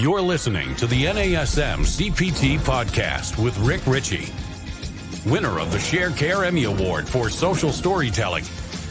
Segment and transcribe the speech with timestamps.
[0.00, 4.32] You're listening to the NASM CPT podcast with Rick Richey,
[5.28, 8.44] winner of the Sharecare Emmy Award for Social Storytelling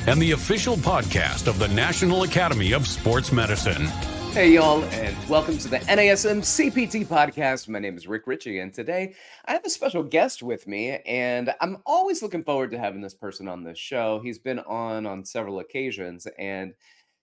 [0.05, 3.85] and the official podcast of the National Academy of Sports Medicine.
[4.33, 7.70] Hey, y'all, and welcome to the NASM CPT podcast.
[7.70, 9.16] My name is Rick Richey, and today
[9.46, 13.14] I have a special guest with me, and I'm always looking forward to having this
[13.14, 14.20] person on this show.
[14.20, 16.74] He's been on on several occasions, and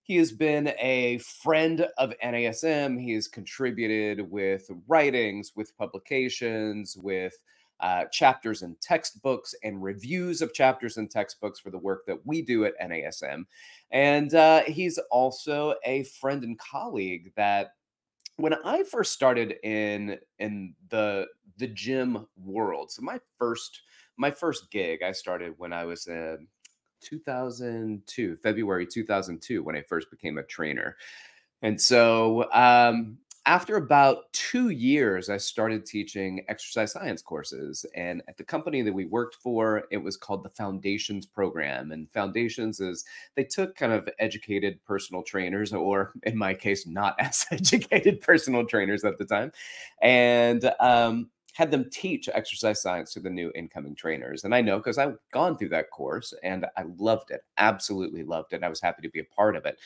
[0.05, 3.01] he has been a friend of NASM.
[3.01, 7.35] He has contributed with writings, with publications, with
[7.79, 12.43] uh, chapters and textbooks and reviews of chapters and textbooks for the work that we
[12.43, 13.45] do at NASM.
[13.89, 17.71] And uh, he's also a friend and colleague that
[18.37, 21.25] when I first started in in the
[21.57, 23.81] the gym world, so my first
[24.17, 26.47] my first gig I started when I was in
[27.05, 30.97] 2002, February 2002, when I first became a trainer.
[31.61, 37.85] And so um, after about two years, I started teaching exercise science courses.
[37.95, 41.91] And at the company that we worked for, it was called the Foundations Program.
[41.91, 47.15] And Foundations is they took kind of educated personal trainers, or in my case, not
[47.19, 49.51] as educated personal trainers at the time,
[50.01, 54.43] and um, had them teach exercise science to the new incoming trainers.
[54.43, 58.51] And I know because I've gone through that course and I loved it, absolutely loved
[58.51, 58.61] it.
[58.61, 59.77] I was happy to be a part of it.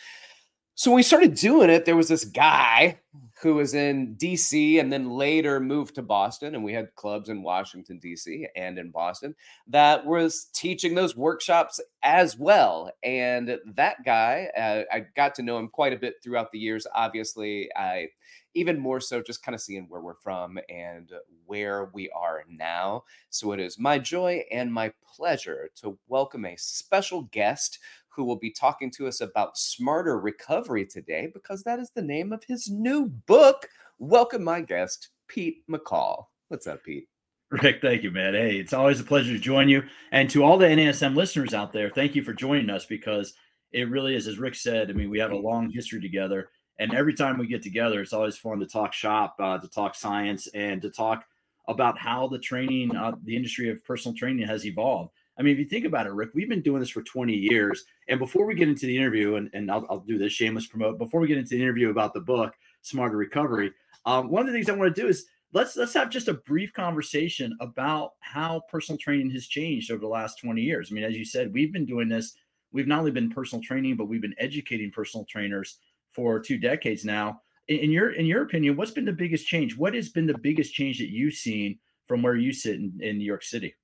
[0.74, 2.98] So when we started doing it, there was this guy
[3.42, 6.56] who was in DC and then later moved to Boston.
[6.56, 9.36] And we had clubs in Washington, DC and in Boston
[9.68, 12.90] that was teaching those workshops as well.
[13.04, 16.88] And that guy, uh, I got to know him quite a bit throughout the years.
[16.96, 18.08] Obviously, I
[18.54, 21.12] even more so just kind of seeing where we're from and
[21.46, 23.04] where we are now.
[23.30, 28.38] So it is my joy and my pleasure to welcome a special guest who will
[28.38, 32.70] be talking to us about smarter recovery today because that is the name of his
[32.70, 33.70] new book.
[34.00, 36.26] Welcome, my guest, Pete McCall.
[36.48, 37.08] What's up, Pete?
[37.52, 38.34] Rick, thank you, man.
[38.34, 39.84] Hey, it's always a pleasure to join you.
[40.12, 43.34] And to all the NASM listeners out there, thank you for joining us because
[43.72, 46.50] it really is, as Rick said, I mean, we have a long history together.
[46.80, 49.96] And every time we get together, it's always fun to talk shop, uh, to talk
[49.96, 51.26] science, and to talk
[51.68, 55.12] about how the training, uh, the industry of personal training has evolved.
[55.38, 57.86] I mean, if you think about it, Rick, we've been doing this for 20 years.
[58.08, 60.98] And before we get into the interview, and, and I'll, I'll do this shameless promote,
[60.98, 63.72] before we get into the interview about the book, Smarter Recovery,
[64.06, 66.34] um, one of the things I want to do is let's let's have just a
[66.34, 70.90] brief conversation about how personal training has changed over the last 20 years.
[70.92, 72.36] I mean, as you said, we've been doing this.
[72.72, 75.78] We've not only been personal training, but we've been educating personal trainers
[76.12, 77.42] for two decades now.
[77.68, 79.78] In, in your in your opinion, what's been the biggest change?
[79.78, 83.18] What has been the biggest change that you've seen from where you sit in, in
[83.18, 83.76] New York City?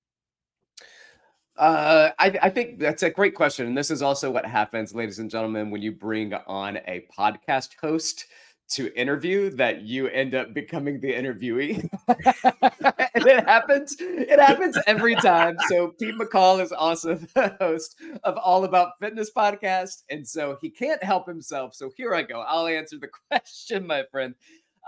[1.57, 3.65] Uh, I, I think that's a great question.
[3.67, 7.69] And this is also what happens, ladies and gentlemen, when you bring on a podcast
[7.81, 8.25] host
[8.67, 11.87] to interview that you end up becoming the interviewee.
[12.07, 15.57] and it happens, it happens every time.
[15.69, 20.03] So Pete McCall is also the host of All About Fitness podcast.
[20.09, 21.75] And so he can't help himself.
[21.75, 22.41] So here I go.
[22.41, 24.35] I'll answer the question, my friend.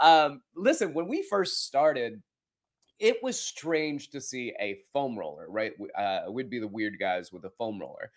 [0.01, 2.21] Um, listen, when we first started,
[2.99, 5.73] it was strange to see a foam roller, right?
[5.95, 8.11] Uh, we'd be the weird guys with a foam roller.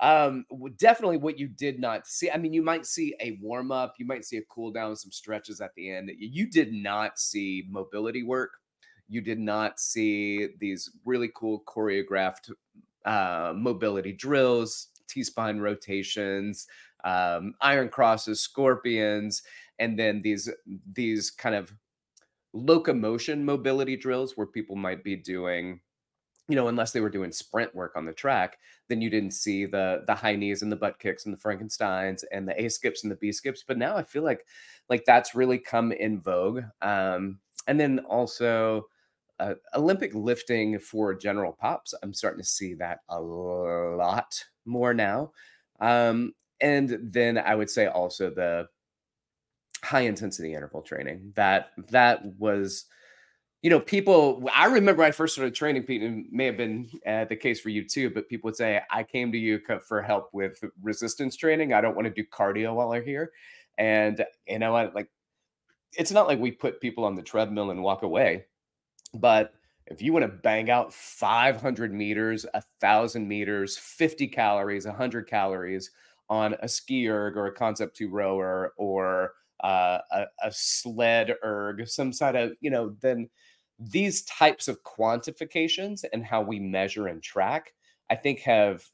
[0.00, 0.44] Um,
[0.76, 2.30] definitely what you did not see.
[2.30, 5.10] I mean, you might see a warm up, you might see a cool down, some
[5.12, 6.10] stretches at the end.
[6.18, 8.50] You did not see mobility work.
[9.08, 12.50] You did not see these really cool choreographed
[13.04, 16.66] uh, mobility drills, T spine rotations,
[17.04, 19.42] um, iron crosses, scorpions,
[19.78, 20.50] and then these
[20.92, 21.72] these kind of
[22.52, 25.80] locomotion mobility drills where people might be doing
[26.48, 28.58] you know, unless they were doing sprint work on the track,
[28.88, 32.22] then you didn't see the the high knees and the butt kicks and the Frankensteins
[32.32, 33.64] and the A skips and the B skips.
[33.66, 34.46] But now I feel like
[34.88, 36.62] like that's really come in vogue.
[36.82, 38.86] Um, and then also
[39.40, 41.94] uh, Olympic lifting for general pops.
[42.02, 45.32] I'm starting to see that a lot more now.
[45.80, 48.68] Um, and then I would say also the
[49.82, 51.32] high intensity interval training.
[51.36, 52.86] That that was
[53.66, 57.24] you know, people, I remember I first started training, Pete, and may have been uh,
[57.24, 60.28] the case for you too, but people would say, I came to you for help
[60.32, 61.72] with resistance training.
[61.72, 63.32] I don't want to do cardio while I'm here.
[63.76, 65.08] And, you know, I, like,
[65.98, 68.44] it's not like we put people on the treadmill and walk away,
[69.14, 69.52] but
[69.88, 75.90] if you want to bang out 500 meters, a thousand meters, 50 calories, 100 calories
[76.28, 79.32] on a ski erg or a concept two rower or
[79.64, 83.28] uh, a, a sled erg, some sort of, you know, then
[83.78, 87.74] these types of quantifications and how we measure and track,
[88.10, 88.84] I think have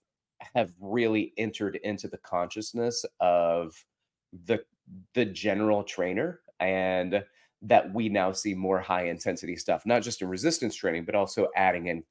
[0.55, 3.84] have really entered into the consciousness of
[4.46, 4.64] the
[5.14, 7.25] the general trainer and
[7.62, 11.49] that we now see more high intensity stuff, not just in resistance training, but also
[11.56, 12.02] adding in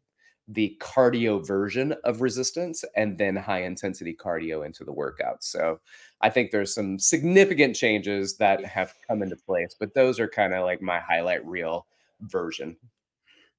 [0.47, 5.43] the cardio version of resistance and then high intensity cardio into the workout.
[5.43, 5.79] So
[6.21, 10.53] I think there's some significant changes that have come into place, but those are kind
[10.53, 11.85] of like my highlight reel
[12.21, 12.77] version.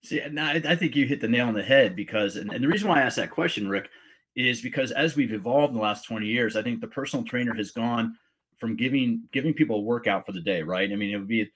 [0.05, 2.69] See, now I think you hit the nail on the head because, and, and the
[2.69, 3.89] reason why I asked that question, Rick,
[4.35, 7.55] is because as we've evolved in the last 20 years, I think the personal trainer
[7.55, 8.17] has gone
[8.59, 10.91] from giving giving people a workout for the day, right?
[10.91, 11.51] I mean, it would be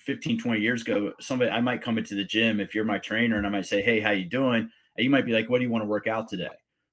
[0.00, 3.36] 15, 20 years ago, somebody I might come into the gym if you're my trainer
[3.36, 4.70] and I might say, Hey, how you doing?
[4.96, 6.48] And you might be like, What do you want to work out today?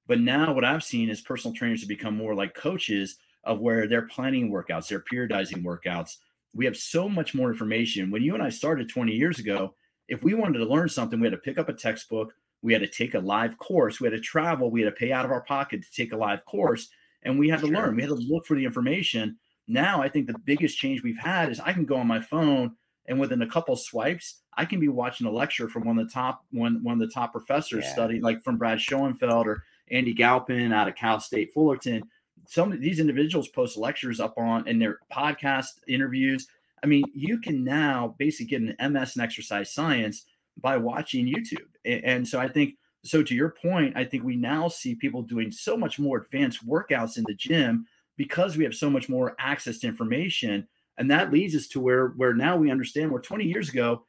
[0.06, 3.86] But now what I've seen is personal trainers have become more like coaches of where
[3.86, 6.16] they're planning workouts, they're periodizing workouts.
[6.54, 8.10] We have so much more information.
[8.10, 9.74] When you and I started 20 years ago,
[10.08, 12.32] if we wanted to learn something, we had to pick up a textbook,
[12.62, 15.12] we had to take a live course, we had to travel, we had to pay
[15.12, 16.88] out of our pocket to take a live course,
[17.22, 17.76] and we had to sure.
[17.76, 17.96] learn.
[17.96, 19.38] We had to look for the information.
[19.68, 22.72] Now, I think the biggest change we've had is I can go on my phone
[23.06, 26.12] and within a couple swipes, I can be watching a lecture from one of the
[26.12, 27.92] top one one of the top professors yeah.
[27.92, 32.02] studying, like from Brad Schoenfeld or Andy Galpin out of Cal State Fullerton.
[32.50, 36.48] Some of these individuals post lectures up on and their podcast interviews.
[36.82, 40.24] I mean, you can now basically get an MS in exercise science
[40.60, 41.68] by watching YouTube.
[41.84, 42.74] And so I think
[43.04, 46.66] so to your point, I think we now see people doing so much more advanced
[46.66, 47.86] workouts in the gym
[48.16, 50.66] because we have so much more access to information.
[50.98, 54.06] And that leads us to where where now we understand where 20 years ago,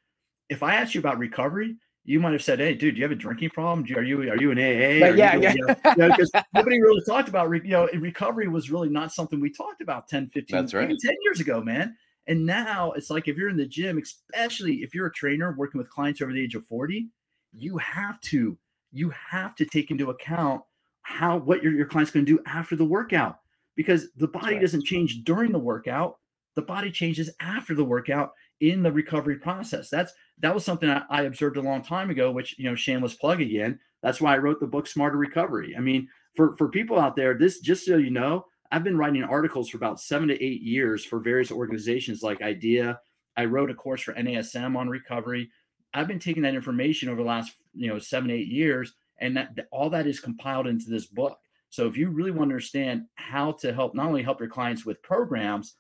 [0.50, 3.12] if I asked you about recovery, you might have said, "Hey, dude, do you have
[3.12, 3.86] a drinking problem?
[3.96, 5.54] Are you are you an AA?" But yeah, yeah.
[5.54, 9.52] Because you know, nobody really talked about you know recovery was really not something we
[9.52, 10.90] talked about 10, 15, That's right.
[10.90, 11.96] 10 years ago, man.
[12.28, 15.80] And now it's like if you're in the gym, especially if you're a trainer working
[15.80, 17.08] with clients over the age of 40,
[17.54, 18.58] you have to
[18.92, 20.62] you have to take into account
[21.04, 23.40] how what your, your client's going to do after the workout
[23.76, 24.62] because the body right.
[24.62, 26.18] doesn't change during the workout
[26.56, 29.90] the body changes after the workout in the recovery process.
[29.90, 33.16] That's that was something I, I observed a long time ago which you know shameless
[33.16, 33.80] plug again.
[34.02, 35.76] That's why i wrote the book smarter recovery.
[35.76, 39.22] I mean for for people out there this just so you know i've been writing
[39.22, 43.00] articles for about seven to eight years for various organizations like idea.
[43.36, 45.50] I wrote a course for nasm on recovery.
[45.94, 49.68] I've been taking that information over the last you know seven eight years and that
[49.72, 51.38] all that is compiled into this book.
[51.70, 54.86] So if you really want to understand how to help not only help your clients
[54.86, 55.76] with programs,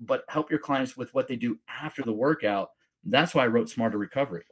[0.00, 2.70] but help your clients with what they do after the workout,
[3.04, 4.44] that's why I wrote Smarter Recovery.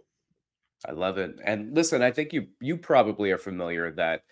[0.87, 1.37] I love it.
[1.45, 4.23] And listen, I think you you probably are familiar that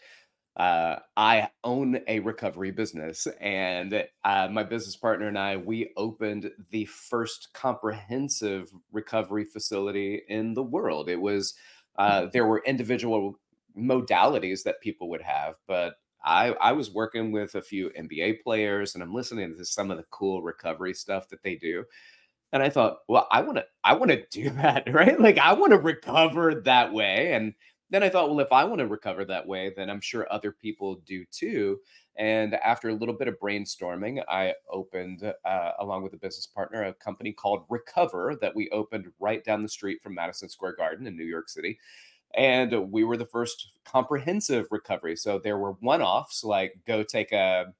[0.56, 6.50] uh, I own a recovery business, and uh, my business partner and I we opened
[6.70, 11.08] the first comprehensive recovery facility in the world.
[11.08, 11.54] It was
[11.98, 13.40] uh, there were individual
[13.76, 18.94] modalities that people would have, but I, I was working with a few NBA players
[18.94, 21.84] and I'm listening to some of the cool recovery stuff that they do.
[22.52, 25.18] And I thought, well, I want to, I want to do that, right?
[25.18, 27.32] Like I want to recover that way.
[27.32, 27.54] And
[27.90, 30.50] then I thought, well, if I want to recover that way, then I'm sure other
[30.50, 31.78] people do too.
[32.16, 36.82] And after a little bit of brainstorming, I opened, uh, along with a business partner,
[36.82, 41.06] a company called Recover that we opened right down the street from Madison Square Garden
[41.06, 41.78] in New York City
[42.36, 45.16] and we were the first comprehensive recovery.
[45.16, 47.72] So there were one-offs like go take a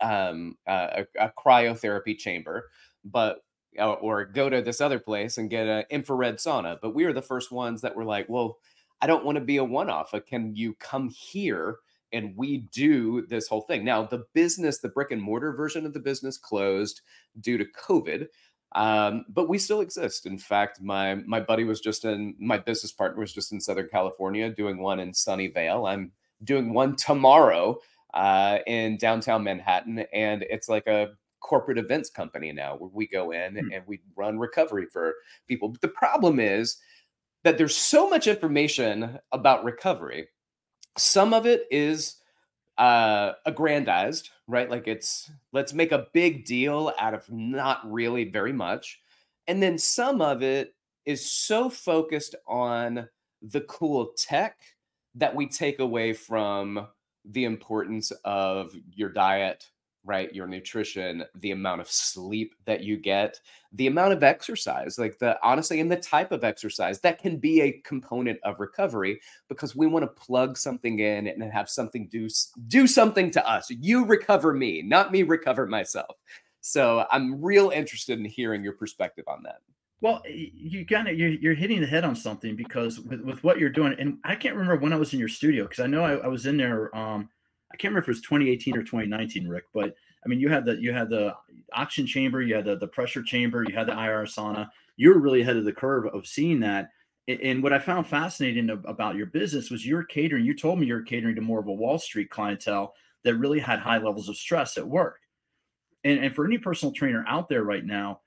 [0.00, 2.70] um, a, a cryotherapy chamber,
[3.04, 3.44] but
[3.78, 6.78] uh, or go to this other place and get an infrared sauna.
[6.80, 8.58] But we were the first ones that were like, well,
[9.00, 10.14] I don't want to be a one-off.
[10.26, 11.78] Can you come here?
[12.12, 13.84] and we do this whole thing.
[13.84, 17.02] Now, the business, the brick and mortar version of the business closed
[17.40, 18.26] due to COVID.
[18.72, 20.26] Um, but we still exist.
[20.26, 23.88] In fact, my my buddy was just in my business partner was just in Southern
[23.88, 25.90] California doing one in Sunnyvale.
[25.90, 26.12] I'm
[26.44, 27.78] doing one tomorrow
[28.14, 31.10] uh, in downtown Manhattan, and it's like a
[31.40, 33.72] corporate events company now where we go in hmm.
[33.72, 35.14] and we run recovery for
[35.48, 35.68] people.
[35.68, 36.76] But the problem is
[37.42, 40.28] that there's so much information about recovery.
[40.96, 42.16] Some of it is
[42.80, 44.70] uh, aggrandized, right?
[44.70, 49.00] Like it's let's make a big deal out of not really very much.
[49.46, 53.06] And then some of it is so focused on
[53.42, 54.56] the cool tech
[55.14, 56.86] that we take away from
[57.26, 59.66] the importance of your diet,
[60.04, 60.34] right?
[60.34, 63.40] Your nutrition, the amount of sleep that you get,
[63.72, 67.60] the amount of exercise, like the honestly, and the type of exercise that can be
[67.60, 72.28] a component of recovery because we want to plug something in and have something do
[72.68, 73.70] do something to us.
[73.70, 76.16] You recover me, not me recover myself.
[76.62, 79.60] So I'm real interested in hearing your perspective on that.
[80.02, 83.58] Well, you kind of you're, you're hitting the head on something because with, with what
[83.58, 86.04] you're doing, and I can't remember when I was in your studio because I know
[86.04, 86.94] I, I was in there.
[86.96, 87.28] Um,
[87.72, 90.64] I can't remember if it was 2018 or 2019, Rick, but I mean, you had
[90.64, 91.34] the you had the
[91.72, 94.68] oxygen chamber, you had the, the pressure chamber, you had the IR sauna.
[94.96, 96.90] You were really ahead of the curve of seeing that.
[97.28, 100.44] And what I found fascinating about your business was you're catering.
[100.44, 103.78] You told me you're catering to more of a Wall Street clientele that really had
[103.78, 105.20] high levels of stress at work.
[106.02, 108.20] And, and for any personal trainer out there right now,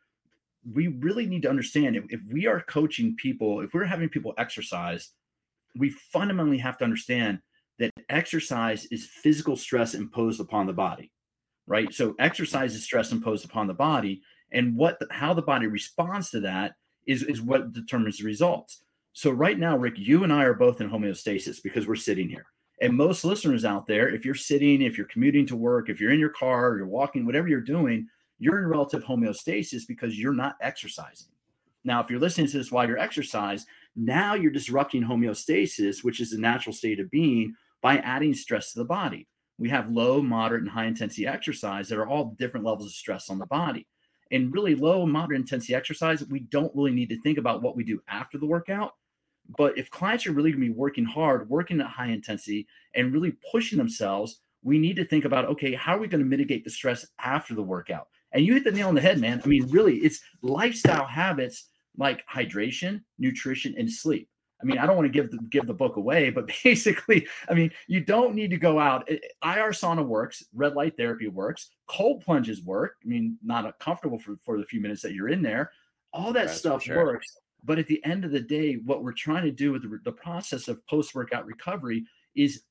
[0.71, 4.33] we really need to understand if, if we are coaching people, if we're having people
[4.37, 5.09] exercise,
[5.75, 7.39] we fundamentally have to understand
[7.79, 11.11] that exercise is physical stress imposed upon the body,
[11.65, 11.93] right?
[11.93, 16.29] So exercise is stress imposed upon the body, and what the, how the body responds
[16.31, 16.75] to that
[17.05, 18.83] is is what determines the results.
[19.13, 22.45] So right now, Rick, you and I are both in homeostasis because we're sitting here.
[22.81, 26.11] And most listeners out there, if you're sitting, if you're commuting to work, if you're
[26.11, 28.07] in your car, you're walking, whatever you're doing,
[28.39, 31.27] you're in relative homeostasis because you're not exercising.
[31.83, 33.65] Now, if you're listening to this while you're exercise,
[33.95, 38.79] now you're disrupting homeostasis, which is the natural state of being, by adding stress to
[38.79, 39.27] the body.
[39.57, 43.29] We have low, moderate, and high intensity exercise that are all different levels of stress
[43.29, 43.87] on the body.
[44.31, 47.83] And really low, moderate intensity exercise, we don't really need to think about what we
[47.83, 48.93] do after the workout.
[49.57, 53.13] But if clients are really going to be working hard, working at high intensity, and
[53.13, 56.63] really pushing themselves, we need to think about okay, how are we going to mitigate
[56.63, 58.07] the stress after the workout?
[58.31, 59.41] And you hit the nail on the head, man.
[59.43, 64.29] I mean, really, it's lifestyle habits like hydration, nutrition, and sleep.
[64.61, 67.53] I mean, I don't want to give the, give the book away, but basically, I
[67.53, 69.05] mean, you don't need to go out.
[69.09, 72.95] Eh, eh, IR sauna works, red light therapy works, cold plunges work.
[73.03, 75.71] I mean, not comfortable for, for the few minutes that you're in there.
[76.13, 77.03] All that That's stuff sure.
[77.03, 77.35] works.
[77.65, 80.11] But at the end of the day, what we're trying to do with the, the
[80.11, 82.63] process of post workout recovery is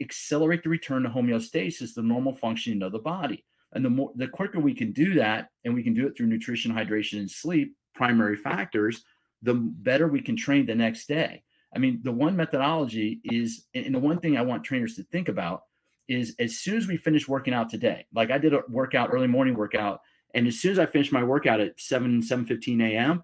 [0.00, 3.44] accelerate the return to homeostasis, the normal functioning of the body.
[3.72, 6.26] And the more the quicker we can do that, and we can do it through
[6.26, 9.02] nutrition, hydration, and sleep, primary factors,
[9.42, 11.42] the better we can train the next day.
[11.74, 15.28] I mean, the one methodology is, and the one thing I want trainers to think
[15.28, 15.64] about
[16.08, 19.26] is as soon as we finish working out today, like I did a workout, early
[19.26, 20.00] morning workout,
[20.34, 23.22] and as soon as I finished my workout at 7, 7 15 a.m.,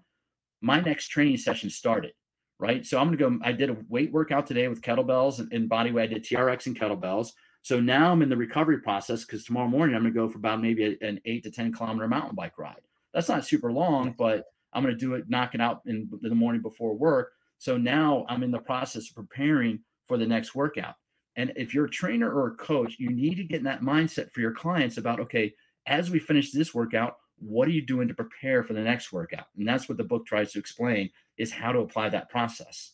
[0.61, 2.11] my next training session started.
[2.57, 2.85] Right.
[2.85, 3.37] So I'm gonna go.
[3.43, 6.03] I did a weight workout today with kettlebells and, and body weight.
[6.03, 7.31] I did TRX and kettlebells.
[7.63, 10.61] So now I'm in the recovery process because tomorrow morning I'm gonna go for about
[10.61, 12.79] maybe a, an eight to 10 kilometer mountain bike ride.
[13.13, 16.35] That's not super long, but I'm going to do it, knock it out in the
[16.35, 17.31] morning before work.
[17.57, 20.95] So now I'm in the process of preparing for the next workout.
[21.37, 24.31] And if you're a trainer or a coach, you need to get in that mindset
[24.31, 25.53] for your clients about, okay,
[25.87, 29.47] as we finish this workout, what are you doing to prepare for the next workout?
[29.57, 32.91] And that's what the book tries to explain is how to apply that process.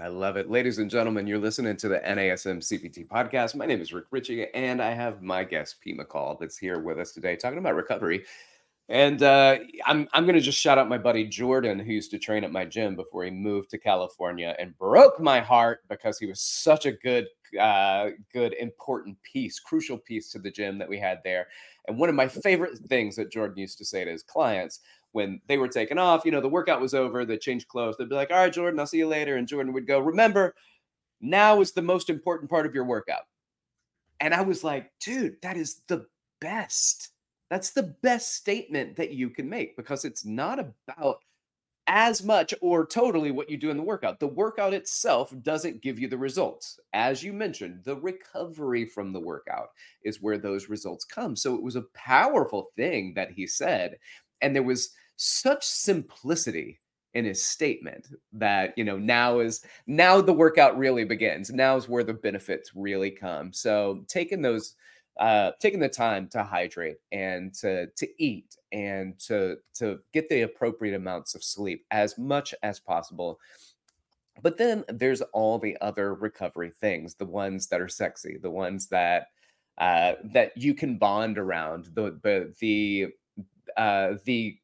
[0.00, 0.50] I love it.
[0.50, 3.54] Ladies and gentlemen, you're listening to the NASM CPT podcast.
[3.54, 6.98] My name is Rick Richey, and I have my guest, Pete McCall, that's here with
[6.98, 8.24] us today talking about recovery.
[8.90, 12.44] And uh, I'm I'm gonna just shout out my buddy Jordan, who used to train
[12.44, 16.40] at my gym before he moved to California, and broke my heart because he was
[16.42, 17.26] such a good,
[17.58, 21.48] uh, good important piece, crucial piece to the gym that we had there.
[21.88, 24.80] And one of my favorite things that Jordan used to say to his clients
[25.12, 28.08] when they were taking off, you know, the workout was over, they changed clothes, they'd
[28.10, 30.54] be like, "All right, Jordan, I'll see you later," and Jordan would go, "Remember,
[31.20, 33.24] now is the most important part of your workout."
[34.20, 36.06] And I was like, "Dude, that is the
[36.40, 37.13] best."
[37.54, 41.18] That's the best statement that you can make because it's not about
[41.86, 44.18] as much or totally what you do in the workout.
[44.18, 46.80] The workout itself doesn't give you the results.
[46.94, 49.68] As you mentioned, the recovery from the workout
[50.02, 51.36] is where those results come.
[51.36, 53.98] So it was a powerful thing that he said.
[54.42, 56.80] And there was such simplicity
[57.12, 61.88] in his statement that you know now is now the workout really begins now is
[61.88, 64.74] where the benefits really come so taking those
[65.18, 70.42] uh, taking the time to hydrate and to to eat and to to get the
[70.42, 73.38] appropriate amounts of sleep as much as possible.
[74.42, 78.88] But then there's all the other recovery things, the ones that are sexy, the ones
[78.88, 79.28] that
[79.78, 83.06] uh, that you can bond around, the the the
[83.76, 84.58] uh, the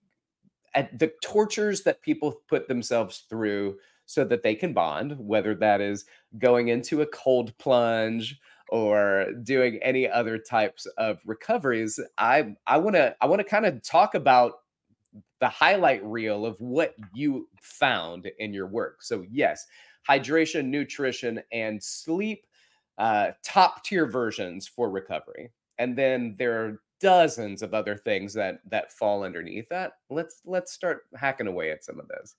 [0.74, 3.76] the tortures that people put themselves through
[4.06, 6.04] so that they can bond, whether that is
[6.38, 12.94] going into a cold plunge or doing any other types of recoveries i i want
[12.96, 14.60] to i want to kind of talk about
[15.40, 19.02] the highlight reel of what you found in your work.
[19.02, 19.66] So yes
[20.08, 22.46] hydration nutrition and sleep
[22.96, 25.52] uh, top tier versions for recovery.
[25.78, 29.92] And then there are dozens of other things that that fall underneath that.
[30.10, 32.34] Let's let's start hacking away at some of those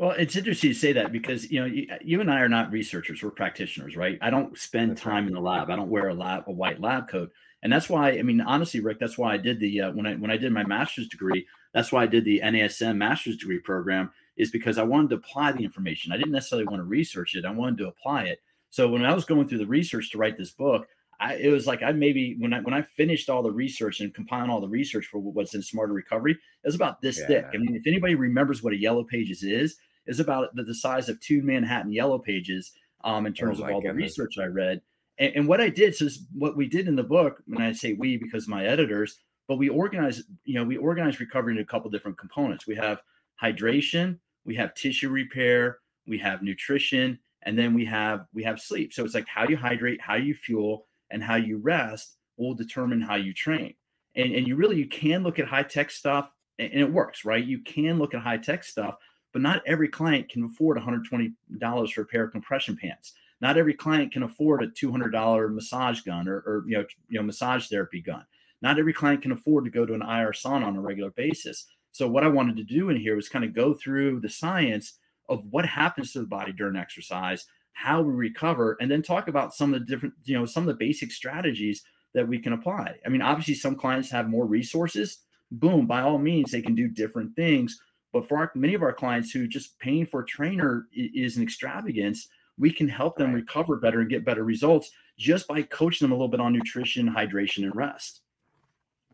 [0.00, 2.72] well, it's interesting to say that because you know you, you, and I are not
[2.72, 4.16] researchers; we're practitioners, right?
[4.22, 5.68] I don't spend time in the lab.
[5.68, 7.30] I don't wear a lab a white lab coat,
[7.62, 8.12] and that's why.
[8.12, 10.52] I mean, honestly, Rick, that's why I did the uh, when I when I did
[10.52, 11.46] my master's degree.
[11.74, 15.52] That's why I did the NASM master's degree program is because I wanted to apply
[15.52, 16.12] the information.
[16.12, 18.40] I didn't necessarily want to research it; I wanted to apply it.
[18.70, 20.88] So when I was going through the research to write this book,
[21.20, 24.14] I, it was like I maybe when I when I finished all the research and
[24.14, 27.26] compiling all the research for what's in smarter recovery, it was about this yeah.
[27.26, 27.46] thick.
[27.52, 29.76] I mean, if anybody remembers what a yellow pages is,
[30.10, 32.72] is about the, the size of two Manhattan yellow pages
[33.04, 34.16] um, in terms oh of all goodness.
[34.16, 34.82] the research I read.
[35.18, 37.92] And, and, what I did, so what we did in the book, when I say
[37.92, 41.90] we because my editors, but we organize, you know, we organize recovery into a couple
[41.90, 42.66] different components.
[42.66, 43.00] We have
[43.42, 48.92] hydration, we have tissue repair, we have nutrition, and then we have we have sleep.
[48.92, 53.00] So it's like how you hydrate, how you fuel, and how you rest will determine
[53.00, 53.74] how you train.
[54.16, 57.44] And, and you really you can look at high tech stuff and it works, right?
[57.44, 58.96] You can look at high tech stuff,
[59.32, 63.14] but not every client can afford $120 for a pair of compression pants.
[63.40, 67.24] Not every client can afford a $200 massage gun or, or you know, you know,
[67.24, 68.24] massage therapy gun.
[68.62, 71.66] Not every client can afford to go to an IR sauna on a regular basis.
[71.92, 74.98] So what I wanted to do in here was kind of go through the science
[75.28, 79.54] of what happens to the body during exercise, how we recover, and then talk about
[79.54, 81.82] some of the different, you know, some of the basic strategies
[82.12, 82.96] that we can apply.
[83.06, 85.18] I mean, obviously, some clients have more resources.
[85.52, 87.80] Boom, by all means, they can do different things.
[88.12, 91.42] But for our, many of our clients who just paying for a trainer is an
[91.42, 96.12] extravagance, we can help them recover better and get better results just by coaching them
[96.12, 98.22] a little bit on nutrition, hydration, and rest.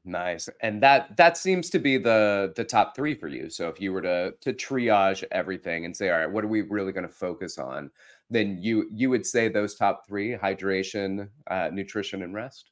[0.05, 0.49] Nice.
[0.61, 3.51] And that that seems to be the the top 3 for you.
[3.51, 6.63] So if you were to to triage everything and say all right, what are we
[6.63, 7.91] really going to focus on?
[8.31, 12.71] Then you you would say those top 3, hydration, uh, nutrition and rest?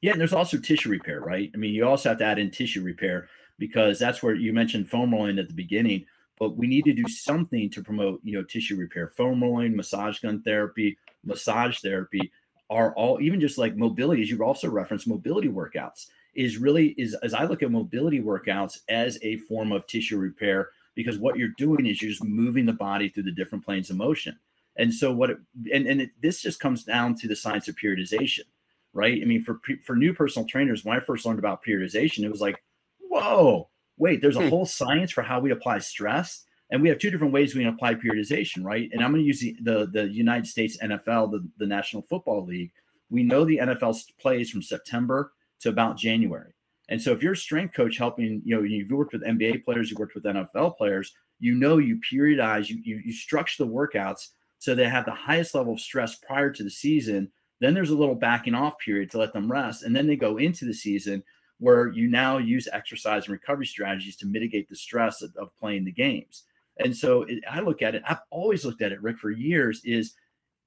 [0.00, 1.50] Yeah, and there's also tissue repair, right?
[1.52, 3.28] I mean, you also have to add in tissue repair
[3.60, 6.04] because that's where you mentioned foam rolling at the beginning,
[6.40, 9.08] but we need to do something to promote, you know, tissue repair.
[9.08, 12.32] Foam rolling, massage gun therapy, massage therapy
[12.70, 17.14] are all even just like mobility, as you also referenced mobility workouts is really is
[17.22, 21.54] as I look at mobility workouts as a form of tissue repair because what you're
[21.58, 24.38] doing is you're just moving the body through the different planes of motion.
[24.76, 25.38] And so what it,
[25.72, 28.44] and and it, this just comes down to the science of periodization,
[28.92, 29.20] right?
[29.20, 32.40] I mean, for for new personal trainers, when I first learned about periodization, it was
[32.40, 32.62] like,
[33.10, 34.48] whoa, wait, there's a hmm.
[34.48, 36.44] whole science for how we apply stress.
[36.70, 38.88] And we have two different ways we can apply periodization, right?
[38.92, 42.46] And I'm going to use the, the, the United States NFL, the, the National Football
[42.46, 42.70] League.
[43.10, 46.52] We know the NFL plays from September to about January.
[46.88, 49.90] And so if you're a strength coach helping, you know, you've worked with NBA players,
[49.90, 54.28] you've worked with NFL players, you know you periodize, you, you, you structure the workouts
[54.58, 57.32] so they have the highest level of stress prior to the season.
[57.60, 59.82] Then there's a little backing off period to let them rest.
[59.82, 61.22] And then they go into the season
[61.60, 65.84] where you now use exercise and recovery strategies to mitigate the stress of, of playing
[65.84, 66.44] the games.
[66.78, 69.82] And so it, I look at it, I've always looked at it, Rick, for years
[69.84, 70.14] is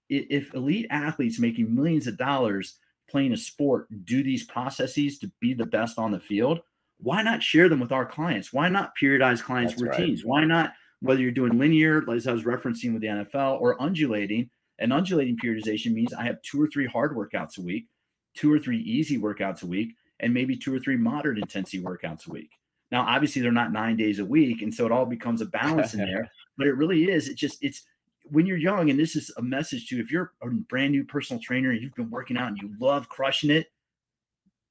[0.10, 2.78] if elite athletes making millions of dollars
[3.10, 6.62] playing a sport do these processes to be the best on the field,
[7.00, 8.54] why not share them with our clients?
[8.54, 10.24] Why not periodize clients' That's routines?
[10.24, 10.30] Right.
[10.30, 14.50] Why not, whether you're doing linear, as I was referencing with the NFL, or undulating?
[14.80, 17.88] And undulating periodization means I have two or three hard workouts a week,
[18.36, 22.28] two or three easy workouts a week, and maybe two or three moderate intensity workouts
[22.28, 22.52] a week.
[22.92, 25.94] Now, obviously, they're not nine days a week, and so it all becomes a balance
[25.94, 26.32] in there.
[26.56, 27.30] But it really is.
[27.30, 27.82] It just it's
[28.26, 31.42] when you're young, and this is a message to if you're a brand new personal
[31.42, 33.72] trainer and you've been working out and you love crushing it,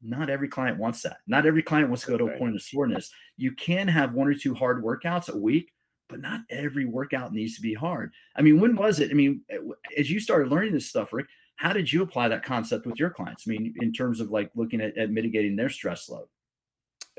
[0.01, 1.19] not every client wants that.
[1.27, 3.11] Not every client wants to go to a point of soreness.
[3.37, 5.73] You can have one or two hard workouts a week,
[6.09, 8.13] but not every workout needs to be hard.
[8.37, 9.11] I mean, when was it?
[9.11, 9.59] I mean, eh,
[9.97, 11.27] as you started learning this stuff, Rick,
[11.63, 13.45] how did you apply that concept with your clients?
[13.47, 16.27] I mean, in terms of like looking at, at mitigating their stress load.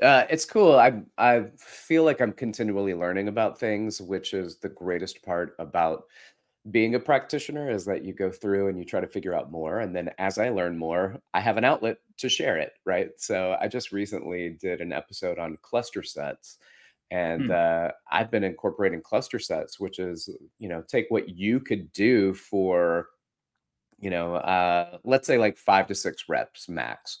[0.02, 0.76] Uh, it's cool.
[0.76, 6.04] I I feel like I'm continually learning about things, which is the greatest part about
[6.70, 9.80] being a practitioner is that you go through and you try to figure out more
[9.80, 13.10] and then as I learn more, I have an outlet to share it, right?
[13.18, 16.58] So I just recently did an episode on cluster sets
[17.10, 17.50] and Hmm.
[17.50, 20.28] uh, I've been incorporating cluster sets, which is,
[20.58, 23.08] you know, take what you could do for,
[24.04, 27.20] you know, uh, let's say like five to six reps max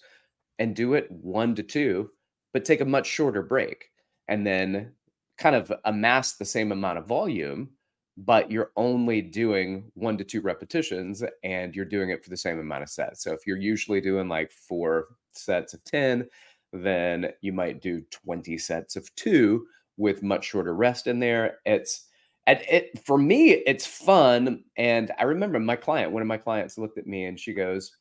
[0.58, 2.10] and do it one to two
[2.52, 3.86] but take a much shorter break
[4.28, 4.92] and then
[5.38, 7.70] kind of amass the same amount of volume
[8.18, 12.60] but you're only doing one to two repetitions and you're doing it for the same
[12.60, 13.24] amount of sets.
[13.24, 16.28] So if you're usually doing like four sets of 10,
[16.72, 19.66] then you might do 20 sets of two
[19.96, 21.58] with much shorter rest in there.
[21.64, 22.06] It's
[22.46, 24.64] it for me, it's fun.
[24.76, 27.96] And I remember my client, one of my clients looked at me and she goes,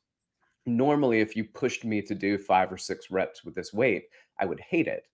[0.66, 4.06] Normally, if you pushed me to do five or six reps with this weight,
[4.40, 5.08] I would hate it.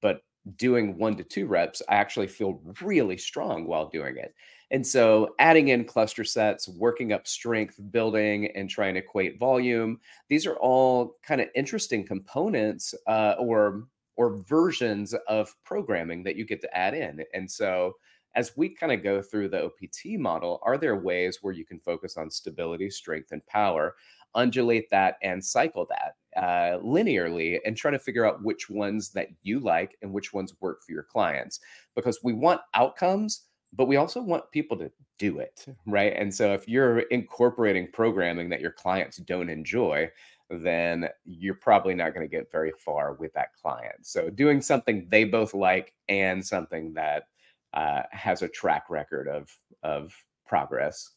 [0.00, 0.22] But
[0.56, 4.34] doing one to two reps, I actually feel really strong while doing it.
[4.70, 10.00] And so adding in cluster sets, working up strength building, and trying to equate volume,
[10.28, 13.84] these are all kind of interesting components uh, or
[14.16, 17.22] or versions of programming that you get to add in.
[17.34, 17.92] And so
[18.36, 21.80] as we kind of go through the OPT model, are there ways where you can
[21.80, 23.96] focus on stability, strength, and power?
[24.36, 29.28] undulate that and cycle that uh, linearly and try to figure out which ones that
[29.42, 31.60] you like and which ones work for your clients?
[31.96, 36.14] Because we want outcomes but we also want people to do it right?
[36.16, 40.08] And so if you're incorporating programming that your clients don't enjoy
[40.48, 44.06] then you're probably not going to get very far with that client.
[44.06, 47.24] So doing something they both like and something that
[47.76, 49.48] uh, has a track record of
[49.84, 50.12] of
[50.46, 51.12] progress.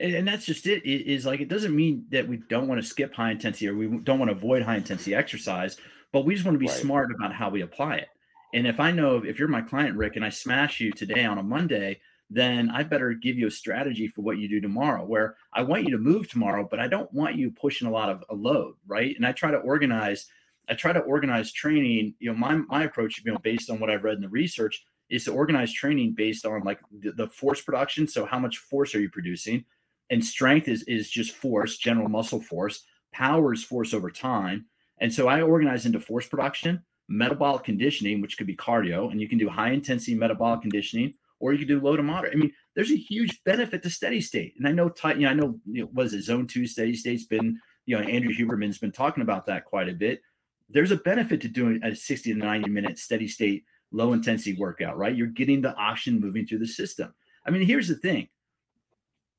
[0.00, 3.14] And that's just it is like it doesn't mean that we don't want to skip
[3.14, 5.76] high intensity or we don't want to avoid high intensity exercise
[6.14, 6.76] but we just want to be right.
[6.76, 8.08] smart about how we apply it.
[8.54, 11.38] And if i know if you're my client rick and i smash you today on
[11.38, 15.34] a monday then i better give you a strategy for what you do tomorrow where
[15.52, 18.22] i want you to move tomorrow but i don't want you pushing a lot of
[18.30, 19.16] a load right?
[19.16, 20.26] And i try to organize
[20.68, 23.90] i try to organize training you know my, my approach you know based on what
[23.90, 27.60] i've read in the research is to organize training based on like the, the force
[27.60, 29.64] production so how much force are you producing
[30.10, 32.84] and strength is is just force, general muscle force.
[33.12, 34.66] Power is force over time.
[35.00, 39.28] And so I organize into force production, metabolic conditioning, which could be cardio, and you
[39.28, 42.32] can do high intensity metabolic conditioning, or you can do low to moderate.
[42.32, 44.54] I mean, there's a huge benefit to steady state.
[44.56, 46.66] And I know, tight, you know I know, you know, what is it, zone two
[46.66, 50.22] steady state's been, you know, Andrew Huberman's been talking about that quite a bit.
[50.68, 54.98] There's a benefit to doing a 60 to 90 minute steady state, low intensity workout,
[54.98, 55.14] right?
[55.14, 57.14] You're getting the oxygen moving through the system.
[57.46, 58.28] I mean, here's the thing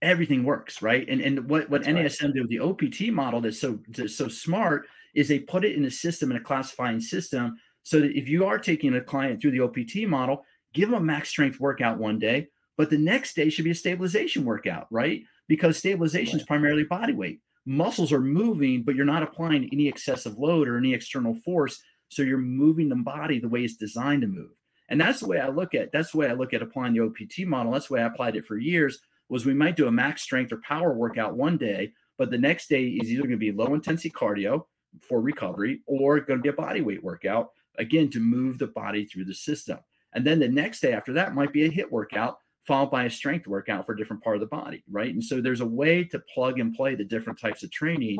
[0.01, 1.07] everything works, right?
[1.09, 2.33] And and what what that's NASM right.
[2.33, 5.85] did with the OPT model that's so that's so smart is they put it in
[5.85, 9.51] a system in a classifying system so that if you are taking a client through
[9.51, 13.49] the OPT model, give them a max strength workout one day, but the next day
[13.49, 15.23] should be a stabilization workout, right?
[15.47, 16.41] Because stabilization right.
[16.41, 17.41] is primarily body weight.
[17.65, 21.81] Muscles are moving, but you're not applying any excessive load or any external force.
[22.09, 24.51] So you're moving the body the way it's designed to move.
[24.89, 27.01] And that's the way I look at that's the way I look at applying the
[27.01, 27.71] OPT model.
[27.71, 30.51] That's the way I applied it for years was we might do a max strength
[30.51, 33.73] or power workout one day, but the next day is either going to be low
[33.73, 34.65] intensity cardio
[35.01, 39.05] for recovery or going to be a body weight workout, again, to move the body
[39.05, 39.79] through the system.
[40.13, 43.09] And then the next day after that might be a HIIT workout followed by a
[43.09, 45.13] strength workout for a different part of the body, right?
[45.13, 48.17] And so there's a way to plug and play the different types of training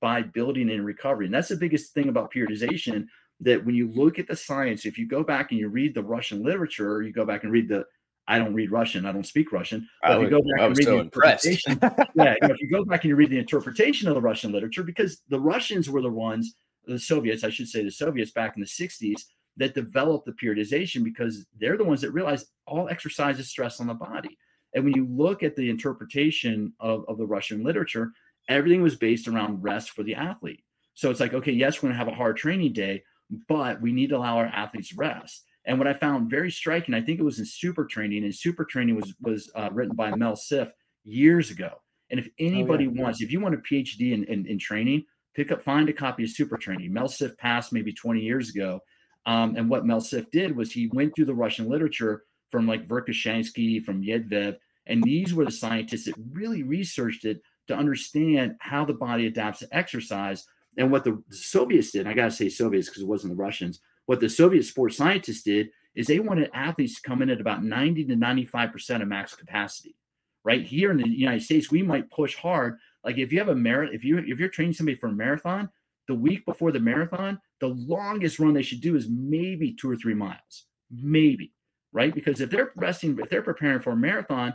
[0.00, 1.26] by building in recovery.
[1.26, 3.06] And that's the biggest thing about periodization
[3.40, 6.02] that when you look at the science, if you go back and you read the
[6.02, 7.84] Russian literature, or you go back and read the
[8.30, 9.06] I don't read Russian.
[9.06, 9.88] I don't speak Russian.
[10.02, 11.78] But I if you go back was and read so the interpretation,
[12.14, 14.52] yeah, you know, if you go back and you read the interpretation of the Russian
[14.52, 16.54] literature, because the Russians were the ones,
[16.86, 19.22] the Soviets, I should say, the Soviets back in the '60s
[19.56, 23.86] that developed the periodization because they're the ones that realized all exercise is stress on
[23.86, 24.36] the body.
[24.74, 28.12] And when you look at the interpretation of, of the Russian literature,
[28.48, 30.62] everything was based around rest for the athlete.
[30.94, 33.04] So it's like, okay, yes, we're going to have a hard training day,
[33.48, 35.44] but we need to allow our athletes rest.
[35.64, 38.64] And what I found very striking, I think it was in Super Training, and Super
[38.64, 40.70] Training was was uh, written by Mel Siff
[41.04, 41.70] years ago.
[42.10, 43.02] And if anybody oh, yeah.
[43.02, 46.24] wants, if you want a PhD in, in, in, training, pick up, find a copy
[46.24, 46.90] of Super Training.
[46.90, 48.80] Mel Siff passed maybe 20 years ago.
[49.26, 52.88] Um, and what Mel Siff did was he went through the Russian literature from like
[52.88, 54.56] Verkhoshansky, from Yedvev,
[54.86, 59.60] and these were the scientists that really researched it to understand how the body adapts
[59.60, 60.46] to exercise.
[60.76, 63.80] And what the Soviets did, I got to say Soviets because it wasn't the Russians,
[64.06, 67.64] what the Soviet sports scientists did is they wanted athletes to come in at about
[67.64, 69.96] 90 to 95% of max capacity.
[70.44, 72.78] Right here in the United States, we might push hard.
[73.04, 75.68] Like if you have a marathon, if you if you're training somebody for a marathon,
[76.06, 79.96] the week before the marathon, the longest run they should do is maybe two or
[79.96, 80.64] three miles.
[80.90, 81.52] Maybe,
[81.92, 82.14] right?
[82.14, 84.54] Because if they're resting, if they're preparing for a marathon,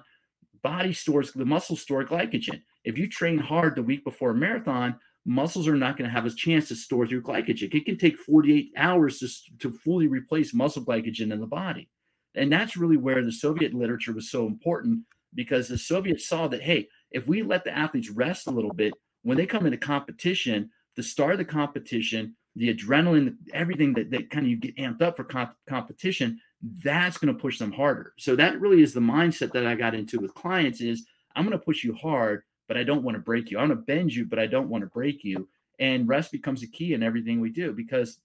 [0.63, 2.61] body stores the muscles store glycogen.
[2.83, 4.95] If you train hard the week before a marathon,
[5.25, 7.73] muscles are not going to have a chance to store through glycogen.
[7.73, 9.27] It can take 48 hours to,
[9.59, 11.89] to fully replace muscle glycogen in the body.
[12.35, 15.01] And that's really where the Soviet literature was so important
[15.35, 18.93] because the Soviets saw that, hey, if we let the athletes rest a little bit,
[19.21, 24.29] when they come into competition, the start of the competition, the adrenaline, everything that, that
[24.29, 26.39] kind of you get amped up for comp- competition,
[26.83, 28.13] that's going to push them harder.
[28.17, 31.57] So that really is the mindset that I got into with clients is I'm going
[31.57, 33.57] to push you hard but I don't want to break you.
[33.57, 35.47] I want to bend you, but I don't want to break you.
[35.79, 38.19] And rest becomes a key in everything we do because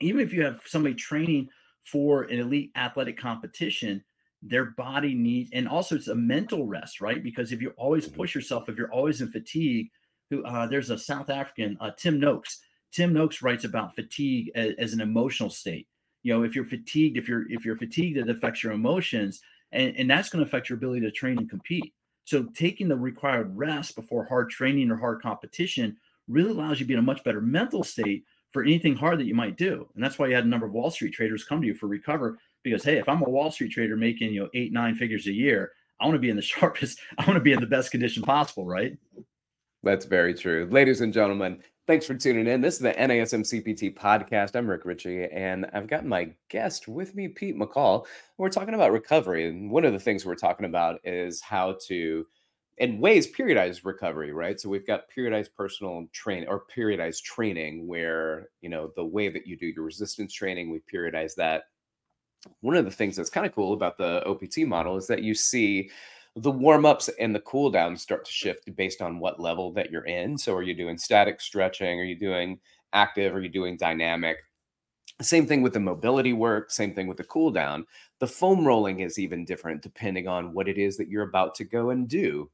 [0.00, 1.48] even if you have somebody training
[1.84, 4.02] for an elite athletic competition,
[4.42, 7.22] their body needs, and also it's a mental rest, right?
[7.22, 8.16] Because if you always mm-hmm.
[8.16, 9.90] push yourself, if you're always in fatigue,
[10.30, 12.60] who uh, there's a South African, uh, Tim Noakes.
[12.92, 15.86] Tim Noakes writes about fatigue as, as, an emotional state.
[16.22, 19.40] You know, if you're fatigued, if you're if you're fatigued, it affects your emotions,
[19.72, 21.92] and, and that's going to affect your ability to train and compete.
[22.24, 25.96] So taking the required rest before hard training or hard competition
[26.28, 29.26] really allows you to be in a much better mental state for anything hard that
[29.26, 29.88] you might do.
[29.94, 31.86] And that's why you had a number of Wall Street traders come to you for
[31.86, 35.26] recover because hey, if I'm a Wall Street trader making you know eight nine figures
[35.26, 37.00] a year, I want to be in the sharpest.
[37.18, 38.96] I want to be in the best condition possible, right?
[39.82, 40.68] That's very true.
[40.70, 42.60] Ladies and gentlemen, thanks for tuning in.
[42.60, 44.54] This is the NASM CPT podcast.
[44.54, 48.06] I'm Rick Richey, and I've got my guest with me, Pete McCall.
[48.38, 49.48] We're talking about recovery.
[49.48, 52.24] And one of the things we're talking about is how to,
[52.78, 54.60] in ways, periodize recovery, right?
[54.60, 59.48] So we've got periodized personal training or periodized training where, you know, the way that
[59.48, 61.64] you do your resistance training, we periodize that.
[62.60, 65.34] One of the things that's kind of cool about the OPT model is that you
[65.34, 65.90] see
[66.36, 68.34] the warm ups and the cool downs start to mm.
[68.34, 70.38] shift based on what level that you're in.
[70.38, 72.00] So, are you doing static stretching?
[72.00, 72.60] Are you doing
[72.92, 73.34] active?
[73.34, 74.38] Are you doing dynamic?
[75.20, 77.86] Same thing with the mobility work, same thing with the cool down.
[78.20, 81.64] The foam rolling is even different depending on what it is that you're about to
[81.64, 82.50] go and do,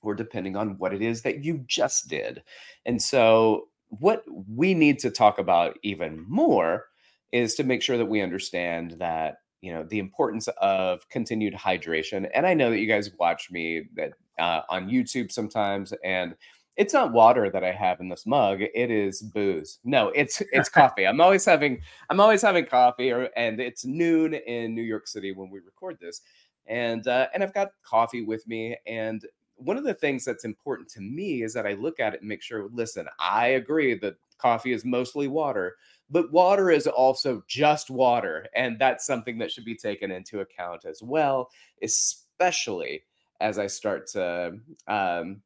[0.00, 2.42] or depending on what it is that you just did.
[2.86, 6.86] And so, what we need to talk about even more
[7.32, 12.28] is to make sure that we understand that you know the importance of continued hydration
[12.34, 16.34] and i know that you guys watch me that uh, on youtube sometimes and
[16.76, 19.80] it's not water that i have in this mug it is booze.
[19.84, 21.06] No it's it's coffee.
[21.06, 25.32] I'm always having i'm always having coffee or, and it's noon in new york city
[25.32, 26.20] when we record this
[26.66, 30.88] and uh, and i've got coffee with me and one of the things that's important
[30.88, 34.14] to me is that i look at it and make sure listen i agree that
[34.38, 35.74] coffee is mostly water
[36.10, 38.46] but water is also just water.
[38.54, 41.50] And that's something that should be taken into account as well,
[41.82, 43.02] especially
[43.40, 44.58] as I start to.
[44.86, 45.42] Um,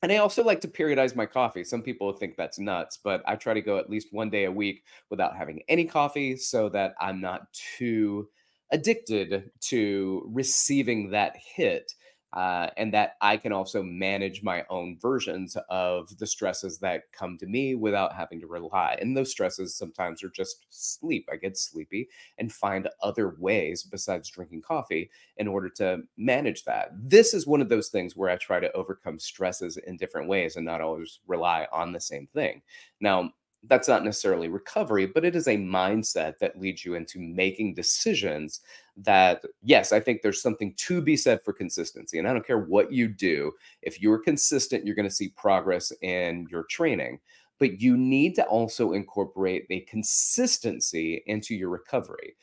[0.00, 1.64] and I also like to periodize my coffee.
[1.64, 4.52] Some people think that's nuts, but I try to go at least one day a
[4.52, 8.28] week without having any coffee so that I'm not too
[8.70, 11.92] addicted to receiving that hit
[12.34, 17.38] uh, and that I can also manage my own versions of the stresses that come
[17.38, 18.98] to me without having to rely.
[19.00, 21.26] And those stresses sometimes are just sleep.
[21.32, 26.90] I get sleepy and find other ways besides drinking coffee in order to manage that.
[26.92, 30.56] This is one of those things where I try to overcome stresses in different ways
[30.56, 32.60] and not always rely on the same thing.
[33.00, 33.32] Now,
[33.64, 38.60] that's not necessarily recovery, but it is a mindset that leads you into making decisions
[39.02, 42.18] that, yes, I think there's something to be said for consistency.
[42.18, 45.92] And I don't care what you do, if you're consistent, you're going to see progress
[46.02, 47.20] in your training.
[47.58, 52.36] But you need to also incorporate a consistency into your recovery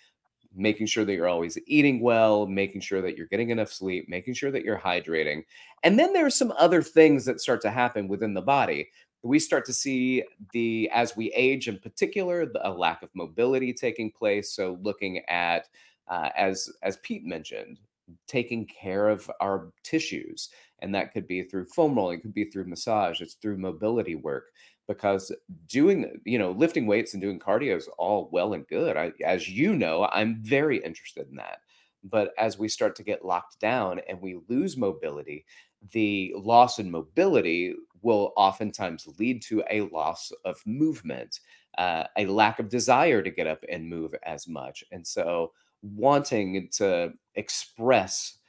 [0.57, 4.33] making sure that you're always eating well, making sure that you're getting enough sleep, making
[4.33, 5.43] sure that you're hydrating.
[5.83, 8.87] And then there's some other things that start to happen within the body
[9.25, 13.73] we start to see the as we age in particular the, a lack of mobility
[13.73, 15.67] taking place so looking at
[16.07, 17.79] uh, as as pete mentioned
[18.27, 22.65] taking care of our tissues and that could be through foam rolling could be through
[22.65, 24.45] massage it's through mobility work
[24.87, 25.31] because
[25.67, 29.49] doing you know lifting weights and doing cardio is all well and good I, as
[29.49, 31.59] you know i'm very interested in that
[32.03, 35.45] but as we start to get locked down and we lose mobility
[35.91, 41.39] the loss in mobility will oftentimes lead to a loss of movement,
[41.77, 44.83] uh, a lack of desire to get up and move as much.
[44.91, 45.51] And so,
[45.93, 48.39] wanting to express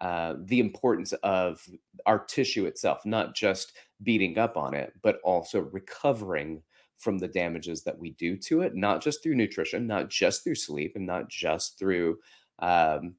[0.00, 1.66] uh, the importance of
[2.06, 3.72] our tissue itself, not just
[4.02, 6.62] beating up on it, but also recovering
[6.96, 10.54] from the damages that we do to it, not just through nutrition, not just through
[10.54, 12.18] sleep, and not just through
[12.60, 13.14] um,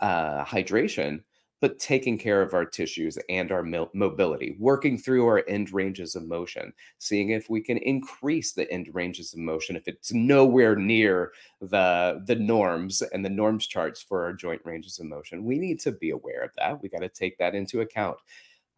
[0.00, 1.22] uh, hydration,
[1.60, 6.26] but taking care of our tissues and our mobility, working through our end ranges of
[6.26, 11.32] motion, seeing if we can increase the end ranges of motion if it's nowhere near
[11.60, 15.44] the the norms and the norms charts for our joint ranges of motion.
[15.44, 16.80] We need to be aware of that.
[16.82, 18.18] We got to take that into account.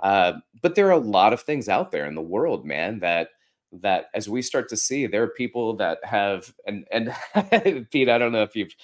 [0.01, 3.29] Uh, but there are a lot of things out there in the world, man, that
[3.73, 7.15] that as we start to see, there are people that have and and
[7.91, 8.75] Pete, I don't know if you've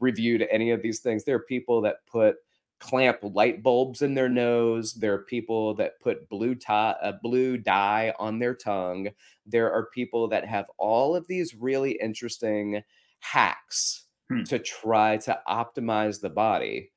[0.00, 1.24] reviewed any of these things.
[1.24, 2.36] There are people that put
[2.84, 4.92] clamp light bulbs in their nose.
[4.92, 9.08] There are people that put blue tie, uh, blue dye on their tongue.
[9.46, 12.82] There are people that have all of these really interesting
[13.20, 14.42] hacks hmm.
[14.42, 16.92] to try to optimize the body.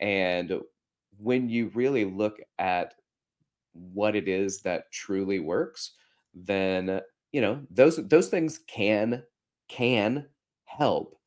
[0.00, 0.60] And
[1.16, 2.92] when you really look at
[3.72, 5.92] what it is that truly works,
[6.34, 7.00] then
[7.32, 9.22] you know those those things can
[9.68, 10.26] can
[10.64, 11.18] help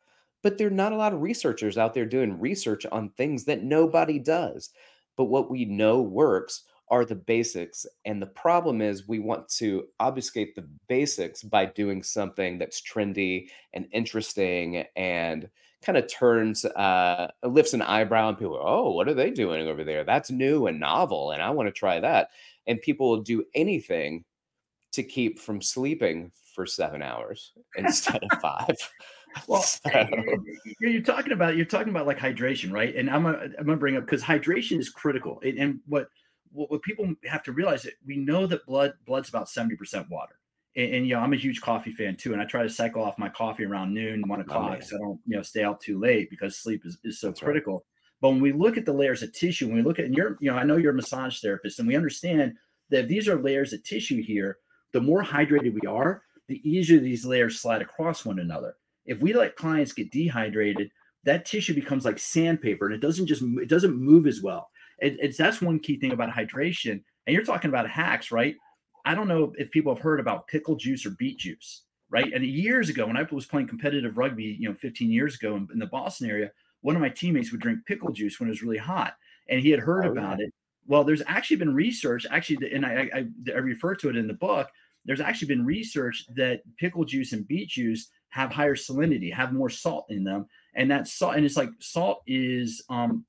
[0.46, 3.64] but there are not a lot of researchers out there doing research on things that
[3.64, 4.70] nobody does.
[5.18, 7.88] But what we know works are the basics.
[8.06, 13.48] And the problem is we want to obfuscate the basics by doing something that's trendy
[13.74, 15.50] and interesting and
[15.82, 19.84] kind of turns uh lifts an eyebrow and people oh what are they doing over
[19.84, 22.30] there that's new and novel and i want to try that
[22.66, 24.24] and people will do anything
[24.92, 28.76] to keep from sleeping for seven hours instead of five
[29.48, 29.63] well,
[30.80, 32.95] you're talking about you're talking about like hydration, right?
[32.95, 35.39] And I'm gonna, I'm gonna bring up because hydration is critical.
[35.43, 36.08] And, and what
[36.52, 40.36] what, what people have to realize that we know that blood blood's about 70% water.
[40.78, 42.34] And, and, you know, I'm a huge coffee fan too.
[42.34, 44.95] And I try to cycle off my coffee around noon, one oh, o'clock, oh, so
[44.95, 47.74] I don't, you know, stay out too late because sleep is, is so That's critical.
[47.74, 47.82] Right.
[48.21, 50.38] But when we look at the layers of tissue, when we look at, and you're,
[50.39, 52.54] you know, I know you're a massage therapist, and we understand
[52.89, 54.58] that these are layers of tissue here.
[54.93, 58.76] The more hydrated we are, the easier these layers slide across one another.
[59.06, 60.89] If we let clients get dehydrated,
[61.24, 64.70] that tissue becomes like sandpaper and it doesn't just it doesn't move as well.
[65.00, 67.04] It, it's that's one key thing about hydration.
[67.28, 68.56] And you're talking about hacks, right?
[69.06, 72.32] I don't know if people have heard about pickle juice or beet juice, right?
[72.34, 75.68] And years ago, when I was playing competitive rugby, you know, 15 years ago in,
[75.74, 78.63] in the Boston area, one of my teammates would drink pickle juice when it was
[78.63, 79.15] really hot,
[79.50, 80.46] and he had heard oh, about yeah.
[80.46, 80.54] it.
[80.88, 84.34] Well, there's actually been research, actually, and I, I, I refer to it in the
[84.34, 84.70] book.
[85.04, 89.69] There's actually been research that pickle juice and beet juice have higher salinity, have more
[89.69, 93.24] salt in them, and that salt, and it's like salt is um,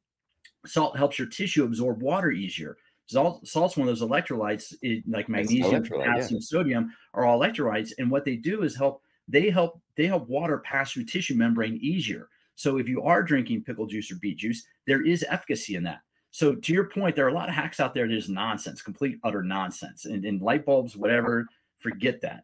[0.66, 2.76] salt helps your tissue absorb water easier.
[3.06, 6.44] Salt, salt's one of those electrolytes, it, like magnesium, potassium, yeah.
[6.44, 9.00] sodium, are all electrolytes, and what they do is help.
[9.28, 9.80] They help.
[9.96, 12.28] They help water pass through tissue membrane easier.
[12.56, 16.00] So if you are drinking pickle juice or beet juice, there is efficacy in that.
[16.32, 18.82] So to your point, there are a lot of hacks out there that is nonsense,
[18.82, 21.46] complete utter nonsense, and, and light bulbs, whatever.
[21.78, 22.42] Forget that.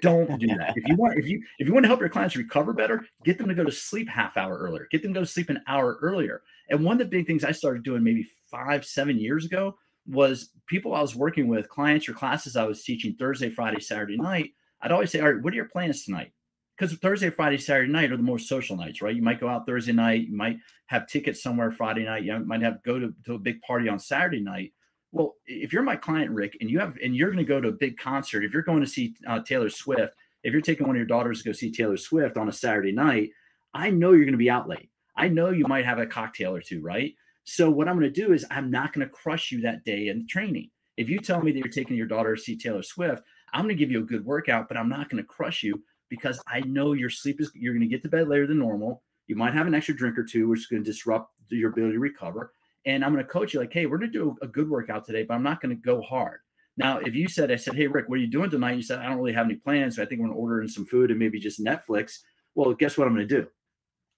[0.00, 0.74] Don't do that.
[0.76, 3.38] If you want, if you if you want to help your clients recover better, get
[3.38, 4.88] them to go to sleep half hour earlier.
[4.90, 6.42] Get them to go to sleep an hour earlier.
[6.70, 10.50] And one of the big things I started doing maybe five, seven years ago was
[10.66, 14.50] people I was working with, clients or classes I was teaching Thursday, Friday, Saturday night.
[14.80, 16.32] I'd always say, All right, what are your plans tonight?
[16.76, 19.16] Because Thursday, Friday, Saturday night are the more social nights, right?
[19.16, 22.62] You might go out Thursday night, you might have tickets somewhere Friday night, you might
[22.62, 24.72] have go to, to a big party on Saturday night.
[25.12, 27.68] Well, if you're my client, Rick, and you have and you're going to go to
[27.68, 30.96] a big concert, if you're going to see uh, Taylor Swift, if you're taking one
[30.96, 33.30] of your daughters to go see Taylor Swift on a Saturday night,
[33.74, 34.90] I know you're going to be out late.
[35.16, 37.14] I know you might have a cocktail or two, right?
[37.44, 40.08] So what I'm going to do is I'm not going to crush you that day
[40.08, 40.70] in training.
[40.96, 43.74] If you tell me that you're taking your daughter to see Taylor Swift, I'm going
[43.74, 46.60] to give you a good workout, but I'm not going to crush you because I
[46.60, 49.02] know your sleep is you're going to get to bed later than normal.
[49.26, 51.94] You might have an extra drink or two, which is going to disrupt your ability
[51.94, 52.52] to recover.
[52.86, 55.04] And I'm going to coach you like, hey, we're going to do a good workout
[55.04, 56.40] today, but I'm not going to go hard.
[56.76, 58.76] Now, if you said, I said, hey, Rick, what are you doing tonight?
[58.76, 59.96] You said, I don't really have any plans.
[59.96, 62.20] So I think I'm going to order in some food and maybe just Netflix.
[62.54, 63.48] Well, guess what I'm going to do?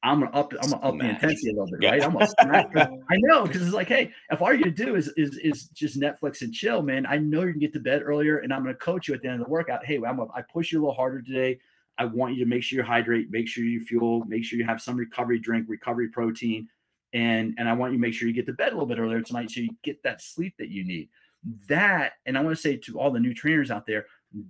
[0.03, 2.03] I'm gonna up I'm gonna up the intensity a little bit, right?
[2.03, 2.29] I'm gonna.
[3.11, 6.01] I know because it's like, hey, if all you're gonna do is is is just
[6.01, 8.75] Netflix and chill, man, I know you can get to bed earlier, and I'm gonna
[8.75, 9.85] coach you at the end of the workout.
[9.85, 11.61] Hey, I'm gonna, I push you a little harder today.
[11.99, 14.65] I want you to make sure you hydrate, make sure you fuel, make sure you
[14.65, 16.67] have some recovery drink, recovery protein,
[17.13, 18.99] and and I want you to make sure you get to bed a little bit
[18.99, 21.09] earlier tonight so you get that sleep that you need.
[21.69, 24.07] That, and I want to say to all the new trainers out there,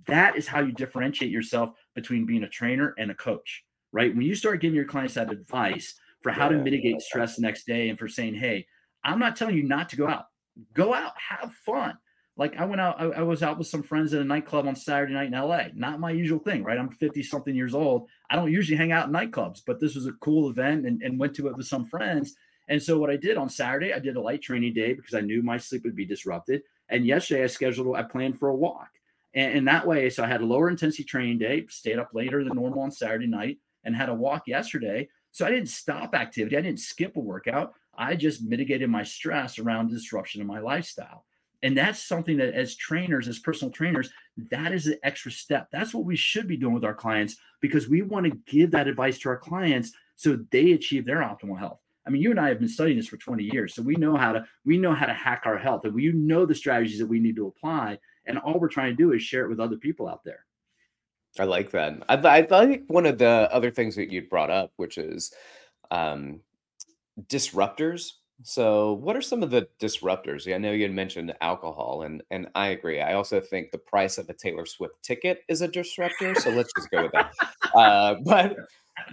[0.07, 4.15] that is how you differentiate yourself between being a trainer and a coach right?
[4.15, 7.65] When you start giving your clients that advice for how to mitigate stress the next
[7.65, 8.67] day and for saying, hey,
[9.03, 10.25] I'm not telling you not to go out,
[10.73, 11.97] go out, have fun.
[12.37, 14.75] Like I went out, I, I was out with some friends at a nightclub on
[14.75, 15.65] Saturday night in LA.
[15.75, 16.77] Not my usual thing, right?
[16.77, 18.07] I'm 50 something years old.
[18.29, 21.19] I don't usually hang out in nightclubs, but this was a cool event and, and
[21.19, 22.35] went to it with some friends.
[22.71, 25.19] And so what I did on Saturday, I did a light training day because I
[25.19, 26.63] knew my sleep would be disrupted.
[26.87, 28.87] And yesterday I scheduled, I planned for a walk.
[29.33, 32.45] And, and that way, so I had a lower intensity training day, stayed up later
[32.45, 35.09] than normal on Saturday night and had a walk yesterday.
[35.33, 36.55] So I didn't stop activity.
[36.55, 37.73] I didn't skip a workout.
[37.97, 41.25] I just mitigated my stress around disruption in my lifestyle.
[41.63, 44.11] And that's something that, as trainers, as personal trainers,
[44.49, 45.67] that is the extra step.
[45.73, 48.87] That's what we should be doing with our clients because we want to give that
[48.87, 51.80] advice to our clients so they achieve their optimal health.
[52.05, 54.15] I mean, you and I have been studying this for 20 years, so we know
[54.15, 57.07] how to we know how to hack our health, and we know the strategies that
[57.07, 57.99] we need to apply.
[58.25, 60.45] And all we're trying to do is share it with other people out there.
[61.39, 62.03] I like that.
[62.09, 65.33] I, I think one of the other things that you brought up, which is
[65.89, 66.41] um,
[67.27, 68.11] disruptors.
[68.43, 70.51] So, what are some of the disruptors?
[70.53, 72.99] I know you had mentioned alcohol, and and I agree.
[72.99, 76.33] I also think the price of a Taylor Swift ticket is a disruptor.
[76.35, 77.33] So let's just go with that.
[77.73, 78.57] Uh, but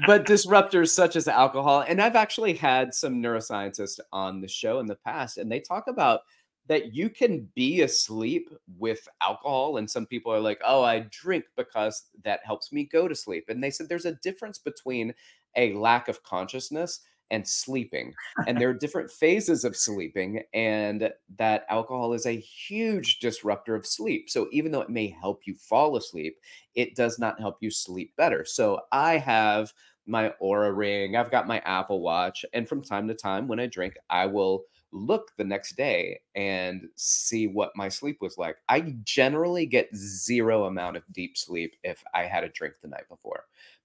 [0.07, 4.87] but disruptors such as alcohol, and I've actually had some neuroscientists on the show in
[4.87, 6.21] the past, and they talk about
[6.69, 9.79] that you can be asleep with alcohol.
[9.79, 13.47] And some people are like, oh, I drink because that helps me go to sleep.
[13.49, 15.15] And they said there's a difference between
[15.57, 17.01] a lack of consciousness
[17.31, 18.15] and sleeping.
[18.47, 23.87] And there are different phases of sleeping, and that alcohol is a huge disruptor of
[23.87, 24.31] sleep.
[24.31, 26.39] So even though it may help you fall asleep,
[26.75, 28.45] it does not help you sleep better.
[28.45, 29.73] So I have
[30.07, 33.67] my Oura ring, I've got my Apple Watch, and from time to time when I
[33.67, 38.57] drink, I will look the next day and see what my sleep was like.
[38.69, 43.09] I generally get zero amount of deep sleep if I had a drink the night
[43.09, 43.45] before.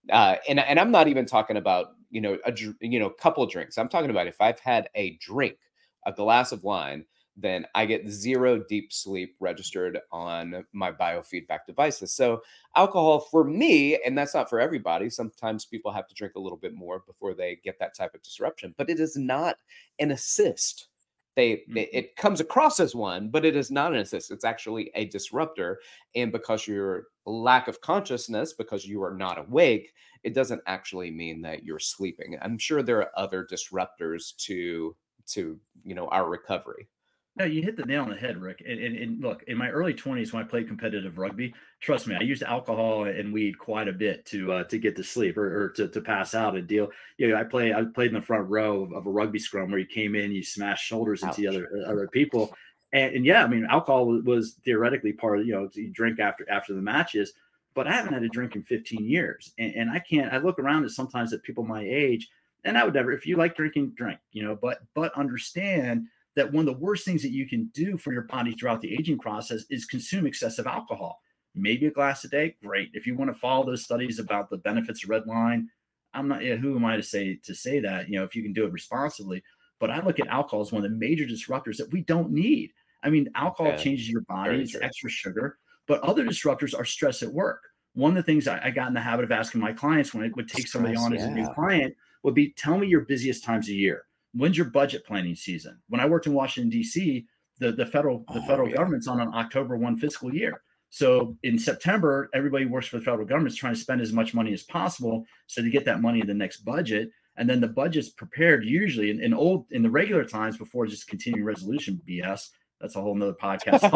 [0.09, 3.77] Uh, and and I'm not even talking about you know a you know couple drinks.
[3.77, 5.57] I'm talking about if I've had a drink,
[6.05, 12.13] a glass of wine, then I get zero deep sleep registered on my biofeedback devices.
[12.13, 12.41] So,
[12.75, 16.57] alcohol for me, and that's not for everybody, sometimes people have to drink a little
[16.57, 19.57] bit more before they get that type of disruption, but it is not
[19.99, 20.87] an assist.
[21.35, 21.77] They, mm-hmm.
[21.77, 24.29] it comes across as one, but it is not an assist.
[24.29, 25.79] It's actually a disruptor.
[26.15, 29.93] And because your lack of consciousness, because you are not awake,
[30.23, 32.37] it doesn't actually mean that you're sleeping.
[32.41, 34.95] I'm sure there are other disruptors to
[35.25, 36.87] to you know our recovery.
[37.35, 38.61] No, you hit the nail on the head, Rick.
[38.63, 42.15] And, and, and, look, in my early 20s when I played competitive rugby, trust me,
[42.15, 45.63] I used alcohol and weed quite a bit to uh, to get to sleep or,
[45.63, 46.89] or to, to pass out and deal.
[47.17, 49.71] You know, I play I played in the front row of, of a rugby scrum
[49.71, 51.39] where you came in, you smashed shoulders Ouch.
[51.39, 52.53] into other other people.
[52.93, 56.49] And, and, yeah, I mean, alcohol was, theoretically part of you know you drink after
[56.49, 57.33] after the matches,
[57.73, 60.31] but I haven't had a drink in 15 years, and, and I can't.
[60.31, 62.29] I look around at sometimes at people my age,
[62.63, 63.11] and I would never.
[63.11, 67.03] If you like drinking, drink, you know, but but understand that one of the worst
[67.03, 70.67] things that you can do for your body throughout the aging process is consume excessive
[70.67, 71.19] alcohol.
[71.55, 72.89] Maybe a glass a day, great.
[72.93, 75.69] If you want to follow those studies about the benefits of red wine,
[76.13, 76.43] I'm not.
[76.43, 78.07] Who am I to say to say that?
[78.07, 79.43] You know, if you can do it responsibly.
[79.79, 82.71] But I look at alcohol as one of the major disruptors that we don't need.
[83.03, 85.57] I mean, alcohol yeah, changes your body; it's extra sugar.
[85.87, 87.61] But other disruptors are stress at work.
[87.93, 90.23] One of the things I, I got in the habit of asking my clients when
[90.23, 91.19] I would take stress, somebody on yeah.
[91.19, 91.93] as a new client
[92.23, 95.79] would be, "Tell me your busiest times a year." when's your budget planning season?
[95.89, 97.25] When I worked in Washington D.C.,
[97.59, 98.77] the the federal the oh, federal yeah.
[98.77, 100.61] government's on an October one fiscal year.
[100.89, 104.33] So in September, everybody works for the federal government is trying to spend as much
[104.33, 107.09] money as possible so to get that money in the next budget.
[107.35, 111.07] And then the budget's prepared usually in, in old in the regular times before just
[111.07, 112.49] continuing resolution BS.
[112.83, 113.89] That's a whole nother podcast.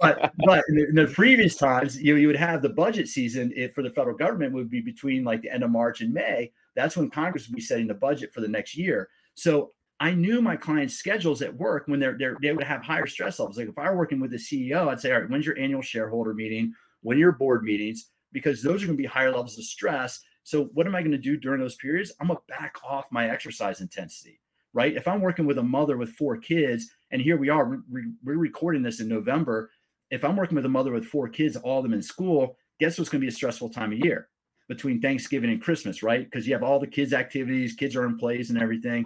[0.00, 3.52] but but in the, in the, previous times, you, you would have the budget season
[3.54, 6.50] if, for the federal government would be between like the end of March and May.
[6.74, 9.10] That's when Congress would be setting the budget for the next year.
[9.34, 13.06] So I knew my clients' schedules at work when they're, they're they would have higher
[13.06, 13.56] stress levels.
[13.56, 15.82] Like if I were working with the CEO, I'd say, all right, when's your annual
[15.82, 16.74] shareholder meeting?
[17.02, 18.10] When your board meetings?
[18.32, 20.20] Because those are going to be higher levels of stress.
[20.42, 22.10] So what am I going to do during those periods?
[22.20, 24.40] I'm gonna back off my exercise intensity,
[24.72, 24.96] right?
[24.96, 28.82] If I'm working with a mother with four kids, and here we are, we're recording
[28.82, 29.70] this in November.
[30.10, 32.98] If I'm working with a mother with four kids, all of them in school, guess
[32.98, 34.28] what's going to be a stressful time of year
[34.68, 36.24] between Thanksgiving and Christmas, right?
[36.24, 39.04] Because you have all the kids' activities, kids are in plays and everything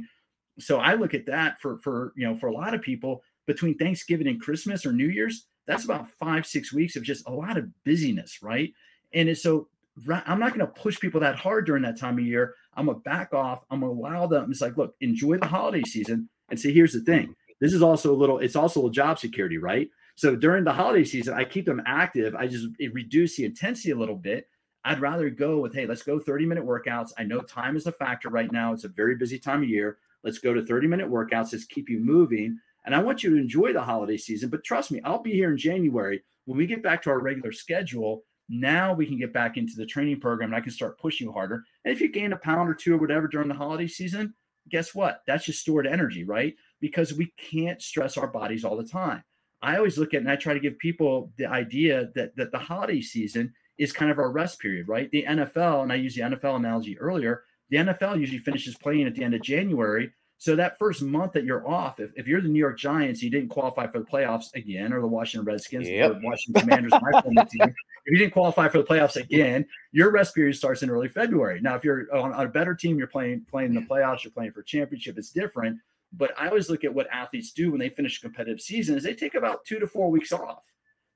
[0.59, 3.77] so I look at that for for you know for a lot of people between
[3.77, 7.59] Thanksgiving and Christmas or New Year's, that's about five six weeks of just a lot
[7.59, 8.73] of busyness, right?
[9.13, 9.69] And it's so
[10.09, 12.55] I'm not going to push people that hard during that time of year.
[12.77, 13.65] I'm gonna back off.
[13.71, 14.51] I'm gonna allow them.
[14.51, 16.29] It's like, look, enjoy the holiday season.
[16.51, 17.35] And say, here's the thing.
[17.61, 18.39] This is also a little.
[18.39, 19.89] It's also a job security, right?
[20.17, 22.35] So during the holiday season, I keep them active.
[22.35, 24.49] I just reduce the intensity a little bit.
[24.85, 27.13] I'd rather go with, hey, let's go 30 minute workouts.
[27.19, 28.73] I know time is a factor right now.
[28.73, 29.99] It's a very busy time of year.
[30.23, 31.53] Let's go to 30 minute workouts.
[31.53, 32.59] Let's keep you moving.
[32.85, 34.51] And I want you to enjoy the holiday season.
[34.51, 36.23] But trust me, I'll be here in January.
[36.45, 39.87] When we get back to our regular schedule, now we can get back into the
[39.87, 41.65] training program and I can start pushing harder.
[41.85, 44.35] And if you gain a pound or two or whatever during the holiday season,
[44.69, 45.23] guess what?
[45.27, 46.55] That's just stored energy, right?
[46.81, 49.23] Because we can't stress our bodies all the time.
[49.63, 52.59] I always look at and I try to give people the idea that that the
[52.59, 55.11] holiday season is kind of our rest period, right?
[55.11, 59.15] The NFL, and I used the NFL analogy earlier, the NFL usually finishes playing at
[59.15, 60.13] the end of January.
[60.45, 63.31] So that first month that you're off, if, if you're the New York Giants, you
[63.31, 66.11] didn't qualify for the playoffs again, or the Washington Redskins, yep.
[66.11, 67.75] or the Washington Commanders, my former team.
[68.07, 71.63] If you didn't qualify for the playoffs again, your rest period starts in early February.
[71.63, 74.33] Now, if you're on, on a better team, you're playing playing in the playoffs, you're
[74.33, 75.17] playing for a championship.
[75.17, 75.79] It's different.
[76.13, 79.03] But I always look at what athletes do when they finish a competitive season is
[79.03, 80.65] they take about two to four weeks off.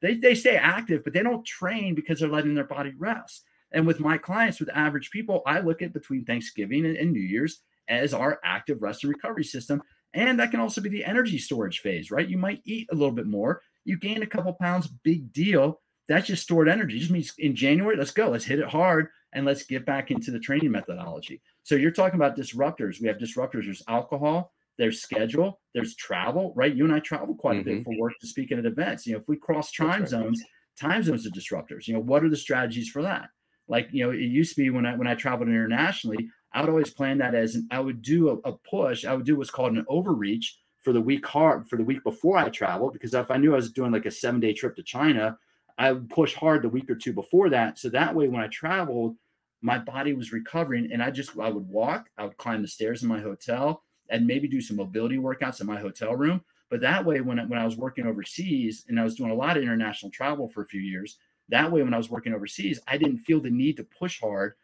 [0.00, 3.44] They, they stay active, but they don't train because they're letting their body rest.
[3.72, 7.20] And with my clients, with average people, I look at between Thanksgiving and, and New
[7.20, 9.82] Year's as our active rest and recovery system.
[10.14, 12.28] And that can also be the energy storage phase, right?
[12.28, 15.80] You might eat a little bit more, you gain a couple pounds, big deal.
[16.08, 16.96] That's just stored energy.
[16.96, 20.10] It just means in January, let's go, let's hit it hard, and let's get back
[20.10, 21.42] into the training methodology.
[21.62, 23.00] So you're talking about disruptors.
[23.00, 23.64] We have disruptors.
[23.64, 26.74] There's alcohol, there's schedule, there's travel, right?
[26.74, 27.60] You and I travel quite mm-hmm.
[27.60, 27.92] a bit mm-hmm.
[27.92, 29.06] for work to speak at events.
[29.06, 30.08] You know, if we cross time right.
[30.08, 30.42] zones,
[30.80, 31.86] time zones are disruptors.
[31.86, 33.28] You know, what are the strategies for that?
[33.68, 36.70] Like, you know, it used to be when I when I traveled internationally, I would
[36.70, 39.04] always plan that as an, I would do a, a push.
[39.04, 42.38] I would do what's called an overreach for the week hard for the week before
[42.38, 44.82] I traveled because if I knew I was doing like a seven day trip to
[44.82, 45.36] China,
[45.76, 47.78] I would push hard the week or two before that.
[47.78, 49.16] So that way, when I traveled,
[49.60, 53.02] my body was recovering, and I just I would walk, I would climb the stairs
[53.02, 56.42] in my hotel, and maybe do some mobility workouts in my hotel room.
[56.70, 59.34] But that way, when I, when I was working overseas and I was doing a
[59.34, 61.18] lot of international travel for a few years,
[61.48, 64.54] that way when I was working overseas, I didn't feel the need to push hard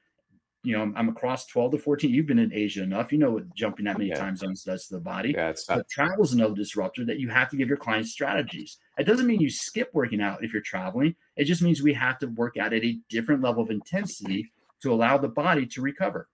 [0.64, 2.10] you know, I'm across 12 to 14.
[2.10, 3.12] You've been in Asia enough.
[3.12, 4.18] You know what jumping that many Yeah.
[4.18, 5.32] time zones does to the body.
[5.32, 8.78] Yeah, it's But travel is another disruptor that you have to give your clients strategies.
[8.98, 11.16] It doesn't mean you skip working out if you're traveling.
[11.36, 14.50] It just means we have to work out at a different level of intensity
[14.80, 16.28] to allow the body to recover.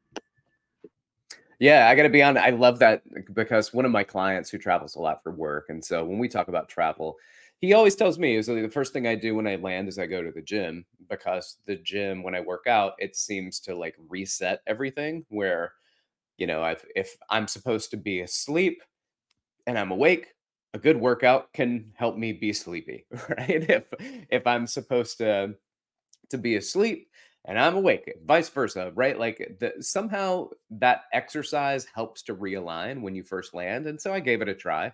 [1.59, 2.45] Yeah, I got to be honest.
[2.45, 3.03] I love that
[3.35, 6.27] because one of my clients who travels a lot for work, and so when we
[6.29, 7.19] talk about travel,
[7.61, 10.07] he always tells me is the first thing I do when I land is I
[10.07, 13.97] go to the gym because the gym when I work out it seems to like
[14.09, 15.25] reset everything.
[15.29, 15.73] Where
[16.39, 18.83] you know if if I'm supposed to be asleep
[19.67, 20.35] and I'm awake,
[20.75, 23.69] a good workout can help me be sleepy, right?
[23.71, 23.87] If
[24.31, 25.55] if I'm supposed to
[26.31, 27.09] to be asleep
[27.47, 29.19] and I'm awake, vice versa, right?
[29.19, 33.87] Like the, somehow that exercise helps to realign when you first land.
[33.87, 34.93] And so I gave it a try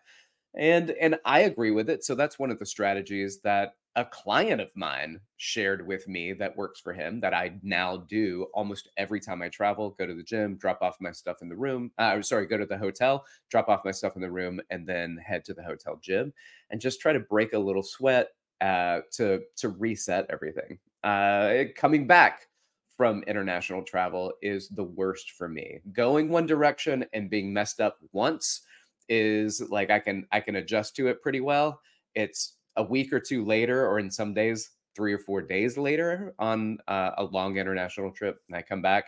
[0.57, 2.05] and and I agree with it.
[2.05, 6.55] So that's one of the strategies that a client of mine shared with me that
[6.57, 10.23] works for him that I now do almost every time I travel, go to the
[10.23, 13.71] gym, drop off my stuff in the room, uh, sorry, go to the hotel, drop
[13.71, 16.33] off my stuff in the room and then head to the hotel gym
[16.71, 18.29] and just try to break a little sweat
[18.61, 20.79] uh, to to reset everything.
[21.03, 22.49] Uh, coming back
[22.97, 25.81] from international travel is the worst for me.
[25.93, 28.63] Going one direction and being messed up once
[29.09, 31.81] is like I can I can adjust to it pretty well.
[32.15, 36.35] It's a week or two later, or in some days, three or four days later
[36.39, 39.07] on uh, a long international trip, and I come back,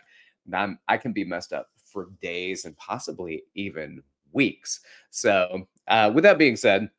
[0.53, 4.79] I'm I can be messed up for days and possibly even weeks.
[5.09, 6.89] So, uh, with that being said,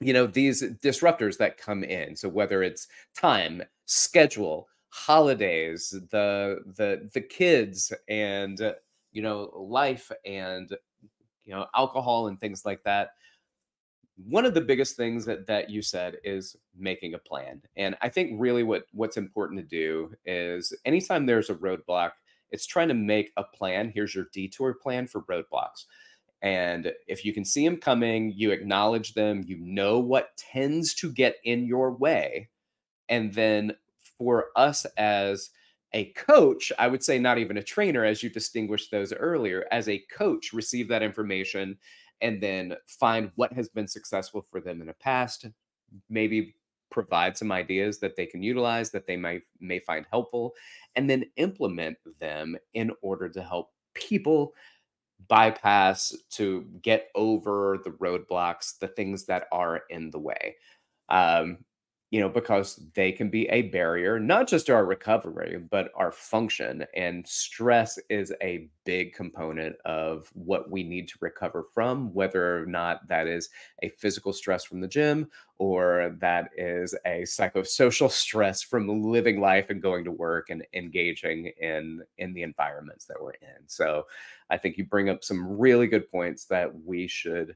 [0.00, 2.16] you know these disruptors that come in.
[2.16, 8.74] So whether it's time, schedule, holidays, the the the kids, and
[9.12, 10.74] you know life and
[11.44, 13.10] you know alcohol and things like that.
[14.16, 18.08] One of the biggest things that that you said is making a plan and i
[18.08, 22.12] think really what what's important to do is anytime there's a roadblock
[22.50, 23.92] it's trying to make a plan.
[23.94, 25.84] Here's your detour plan for roadblocks
[26.42, 31.12] and if you can see them coming you acknowledge them you know what tends to
[31.12, 32.48] get in your way
[33.10, 33.72] and then
[34.18, 35.50] for us as
[35.92, 39.88] a coach, I would say not even a trainer, as you distinguished those earlier, as
[39.88, 41.78] a coach, receive that information
[42.20, 45.46] and then find what has been successful for them in the past,
[46.08, 46.54] maybe
[46.90, 50.52] provide some ideas that they can utilize that they might may find helpful,
[50.96, 54.52] and then implement them in order to help people
[55.28, 60.56] bypass to get over the roadblocks, the things that are in the way.
[61.08, 61.58] Um,
[62.10, 66.10] you know, because they can be a barrier, not just to our recovery, but our
[66.10, 66.84] function.
[66.96, 72.66] And stress is a big component of what we need to recover from, whether or
[72.66, 73.48] not that is
[73.84, 79.70] a physical stress from the gym or that is a psychosocial stress from living life
[79.70, 83.68] and going to work and engaging in in the environments that we're in.
[83.68, 84.06] So
[84.50, 87.54] I think you bring up some really good points that we should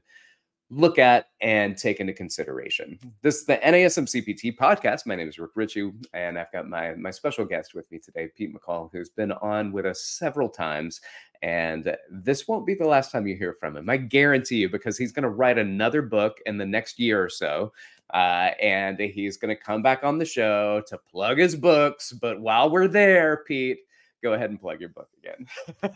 [0.69, 2.97] look at and take into consideration.
[3.21, 5.05] This is the NASM CPT podcast.
[5.05, 8.29] My name is Rick Richey, and I've got my my special guest with me today,
[8.35, 11.01] Pete McCall, who's been on with us several times.
[11.41, 13.89] And this won't be the last time you hear from him.
[13.89, 17.29] I guarantee you, because he's going to write another book in the next year or
[17.29, 17.71] so.
[18.13, 22.13] Uh, and he's going to come back on the show to plug his books.
[22.13, 23.79] But while we're there, Pete,
[24.25, 25.45] go ahead and plug your book again.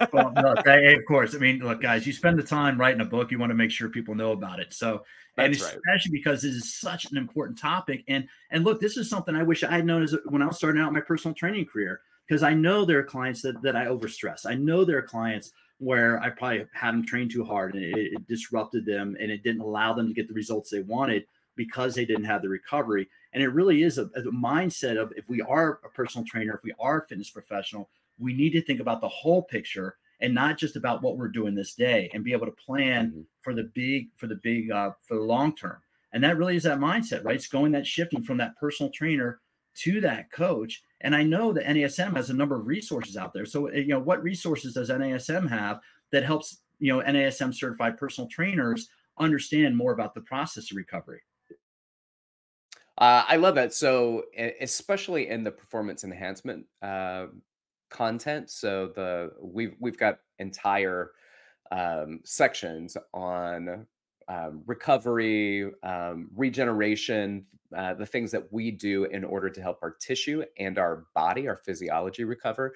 [0.14, 1.34] well, no, of course.
[1.34, 3.72] I mean, look, guys, you spend the time writing a book, you want to make
[3.72, 4.72] sure people know about it.
[4.72, 5.04] So,
[5.38, 5.76] and That's right.
[5.76, 8.04] especially because this is such an important topic.
[8.08, 10.58] And and look, this is something I wish I had known as when I was
[10.58, 13.86] starting out my personal training career, because I know there are clients that that I
[13.86, 14.46] overstress.
[14.46, 17.96] I know there are clients where I probably had them train too hard and it,
[17.98, 21.26] it disrupted them and it didn't allow them to get the results they wanted
[21.56, 23.10] because they didn't have the recovery.
[23.34, 26.64] And it really is a, a mindset of if we are a personal trainer, if
[26.64, 30.57] we are a fitness professional, we need to think about the whole picture and not
[30.57, 33.26] just about what we're doing this day and be able to plan Mhm.
[33.41, 35.82] for the big for the big uh, for the long term.
[36.11, 37.36] And that really is that mindset right?
[37.36, 39.41] It's going that shifting from that personal trainer
[39.76, 40.84] to that coach.
[41.01, 43.45] And i know that nasm has a number of resources out there.
[43.45, 45.80] So uh, you know what resources does nasm have
[46.11, 51.22] that helps you know nasm certified personal trainers understand more about the process of recovery?
[52.97, 53.74] Uh, I love that.
[53.74, 54.26] So,
[54.59, 57.28] especially in the performance enhancement uh,
[57.90, 61.12] content, so the we've we've got entire
[61.72, 63.86] um, sections on
[64.28, 69.92] um, recovery, um, regeneration, uh, the things that we do in order to help our
[69.92, 72.74] tissue and our body, our physiology recover.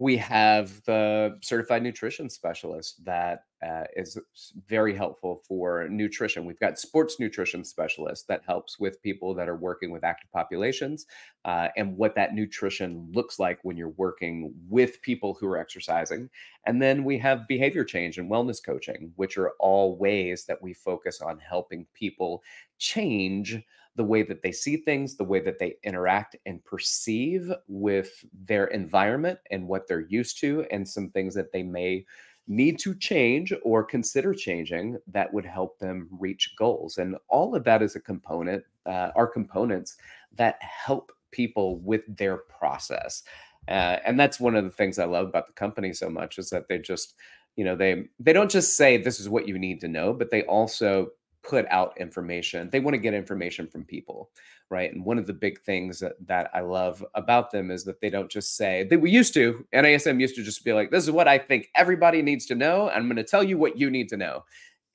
[0.00, 4.18] We have the certified nutrition specialist that uh, is
[4.66, 6.44] very helpful for nutrition.
[6.44, 11.06] We've got sports nutrition specialists that helps with people that are working with active populations
[11.44, 16.28] uh, and what that nutrition looks like when you're working with people who are exercising.
[16.66, 20.74] And then we have behavior change and wellness coaching, which are all ways that we
[20.74, 22.42] focus on helping people
[22.78, 23.62] change
[23.96, 28.66] the way that they see things, the way that they interact and perceive with their
[28.66, 32.04] environment and what they're used to, and some things that they may
[32.46, 36.98] need to change or consider changing that would help them reach goals.
[36.98, 39.96] And all of that is a component, uh, are components
[40.34, 43.22] that help people with their process.
[43.66, 46.50] Uh, and that's one of the things I love about the company so much is
[46.50, 47.14] that they just,
[47.56, 50.30] you know, they they don't just say this is what you need to know, but
[50.30, 51.12] they also
[51.44, 52.70] put out information.
[52.70, 54.30] They want to get information from people,
[54.70, 54.92] right?
[54.92, 58.10] And one of the big things that, that I love about them is that they
[58.10, 59.64] don't just say that we used to.
[59.74, 62.90] NASM used to just be like, "This is what I think everybody needs to know.
[62.90, 64.44] I'm going to tell you what you need to know."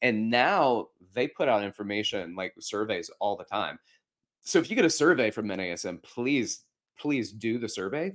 [0.01, 3.79] And now they put out information like surveys all the time.
[4.41, 6.63] So if you get a survey from NASM, please
[6.99, 8.13] please do the survey,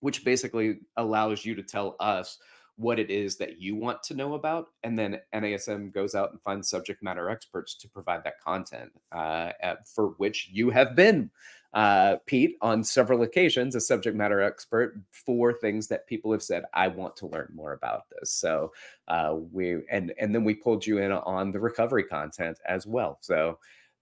[0.00, 2.38] which basically allows you to tell us
[2.78, 4.68] what it is that you want to know about.
[4.84, 9.50] And then NASM goes out and finds subject matter experts to provide that content uh,
[9.60, 11.30] at, for which you have been,
[11.74, 16.64] uh, Pete, on several occasions, a subject matter expert for things that people have said,
[16.72, 18.32] I want to learn more about this.
[18.32, 18.72] So
[19.08, 23.18] uh, we, and, and then we pulled you in on the recovery content as well.
[23.20, 23.58] So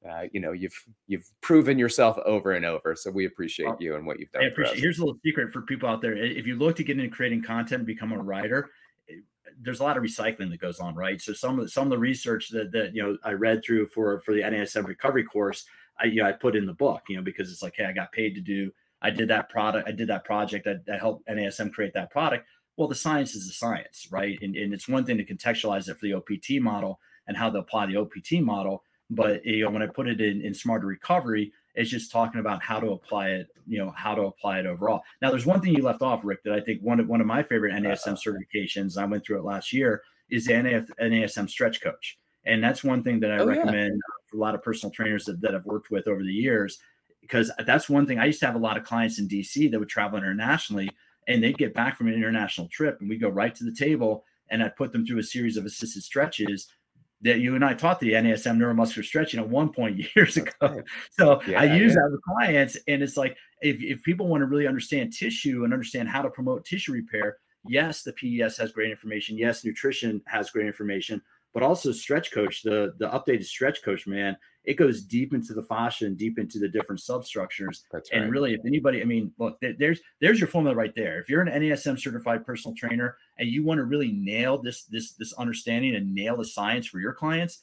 [0.08, 0.74] uh, you know you've
[1.06, 2.94] you've proven yourself over and over.
[2.96, 5.62] So we appreciate you and what you've done I appreciate, here's a little secret for
[5.62, 6.16] people out there.
[6.16, 8.70] If you look to get into creating content and become a writer
[9.60, 11.20] there's a lot of recycling that goes on right?
[11.20, 13.86] So some of the, some of the research that that you know i read through
[13.88, 15.64] for for the nasm recovery course
[16.00, 17.92] i you know i put in the book you know because it's like hey i
[17.92, 18.70] got paid to do
[19.02, 22.46] i did that product i did that project that, that helped nasm create that product.
[22.76, 24.38] Well the science is the science right?
[24.42, 27.58] And, and it's one thing to contextualize it for the opt model and how to
[27.58, 30.86] apply the opt model but eh, you know, when I put it in, in smarter
[30.86, 34.66] recovery, it's just talking about how to apply it, you know, how to apply it
[34.66, 35.02] overall.
[35.20, 37.26] Now, there's one thing you left off, Rick, that I think one of one of
[37.26, 42.18] my favorite NASM certifications, I went through it last year, is the NASM stretch coach.
[42.44, 44.14] And that's one thing that I oh, recommend yeah.
[44.30, 46.78] for a lot of personal trainers that, that I've worked with over the years,
[47.20, 49.78] because that's one thing I used to have a lot of clients in DC that
[49.78, 50.88] would travel internationally
[51.28, 54.24] and they'd get back from an international trip and we'd go right to the table
[54.48, 56.68] and I'd put them through a series of assisted stretches
[57.22, 60.82] that you and I taught the NASM neuromuscular stretching at one point years ago.
[61.12, 62.02] So yeah, I use yeah.
[62.02, 62.76] that with clients.
[62.88, 66.30] And it's like, if, if people want to really understand tissue and understand how to
[66.30, 69.38] promote tissue repair, yes, the PES has great information.
[69.38, 71.22] Yes, nutrition has great information,
[71.54, 74.36] but also stretch coach, the, the updated stretch coach, man,
[74.66, 77.84] it goes deep into the fascia and deep into the different substructures.
[77.92, 81.20] That's and really, if anybody, I mean, look, there's there's your formula right there.
[81.20, 85.12] If you're an NASM certified personal trainer and you want to really nail this this
[85.12, 87.62] this understanding and nail the science for your clients,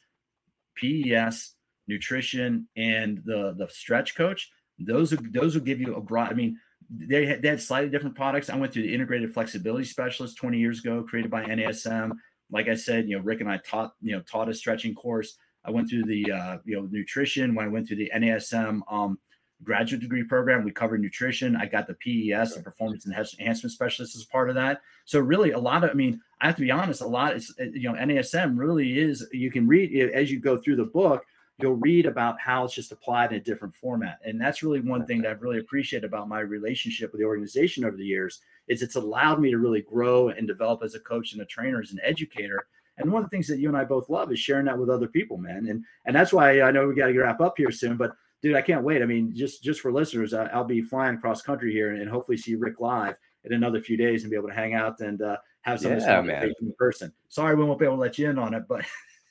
[0.78, 1.56] PES,
[1.88, 4.49] nutrition, and the the stretch coach,
[4.80, 6.32] those are those will give you a broad.
[6.32, 6.58] I mean,
[6.89, 8.49] they had, they had slightly different products.
[8.49, 12.12] I went through the integrated flexibility specialist 20 years ago, created by NASM.
[12.49, 15.36] Like I said, you know, Rick and I taught you know taught a stretching course.
[15.66, 19.18] I went through the uh, you know nutrition when I went through the NASM um,
[19.64, 20.64] graduate degree program.
[20.64, 21.55] We covered nutrition.
[21.55, 24.82] I got the PES, the performance enhancement specialist, as part of that.
[25.05, 27.01] So really, a lot of I mean, I have to be honest.
[27.01, 29.28] A lot is uh, you know NASM really is.
[29.32, 31.26] You can read as you go through the book.
[31.59, 35.05] You'll read about how it's just applied in a different format, and that's really one
[35.05, 38.41] thing that I've really appreciated about my relationship with the organization over the years.
[38.68, 41.82] Is it's allowed me to really grow and develop as a coach and a trainer,
[41.82, 42.68] as an educator,
[42.98, 44.89] and one of the things that you and I both love is sharing that with
[44.89, 45.68] other people, man.
[45.68, 47.98] And and that's why I know we got to wrap up here soon.
[47.98, 49.02] But dude, I can't wait.
[49.02, 52.38] I mean, just just for listeners, I, will be flying cross country here and, hopefully
[52.38, 55.38] see Rick live in another few days and be able to hang out and uh,
[55.62, 57.14] have some yeah, of this conversation in person.
[57.30, 58.86] Sorry, we won't be able to let you in on it, but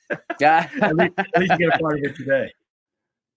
[0.39, 2.51] yeah, at, least, at least you get a part of it today.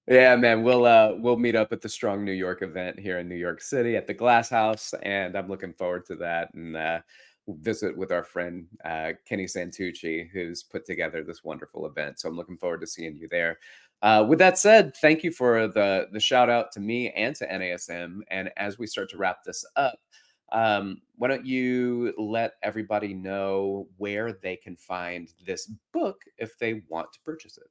[0.08, 3.28] Yeah, man, we'll uh we'll meet up at the Strong New York event here in
[3.28, 6.54] New York City at the Glass House, and I'm looking forward to that.
[6.54, 7.00] And uh,
[7.48, 12.18] visit with our friend uh, Kenny Santucci, who's put together this wonderful event.
[12.20, 13.58] So I'm looking forward to seeing you there.
[14.02, 17.46] Uh, with that said, thank you for the the shout out to me and to
[17.46, 18.20] NASM.
[18.30, 19.98] And as we start to wrap this up,
[20.52, 26.82] um, why don't you let everybody know where they can find this book if they
[26.88, 27.68] want to purchase it?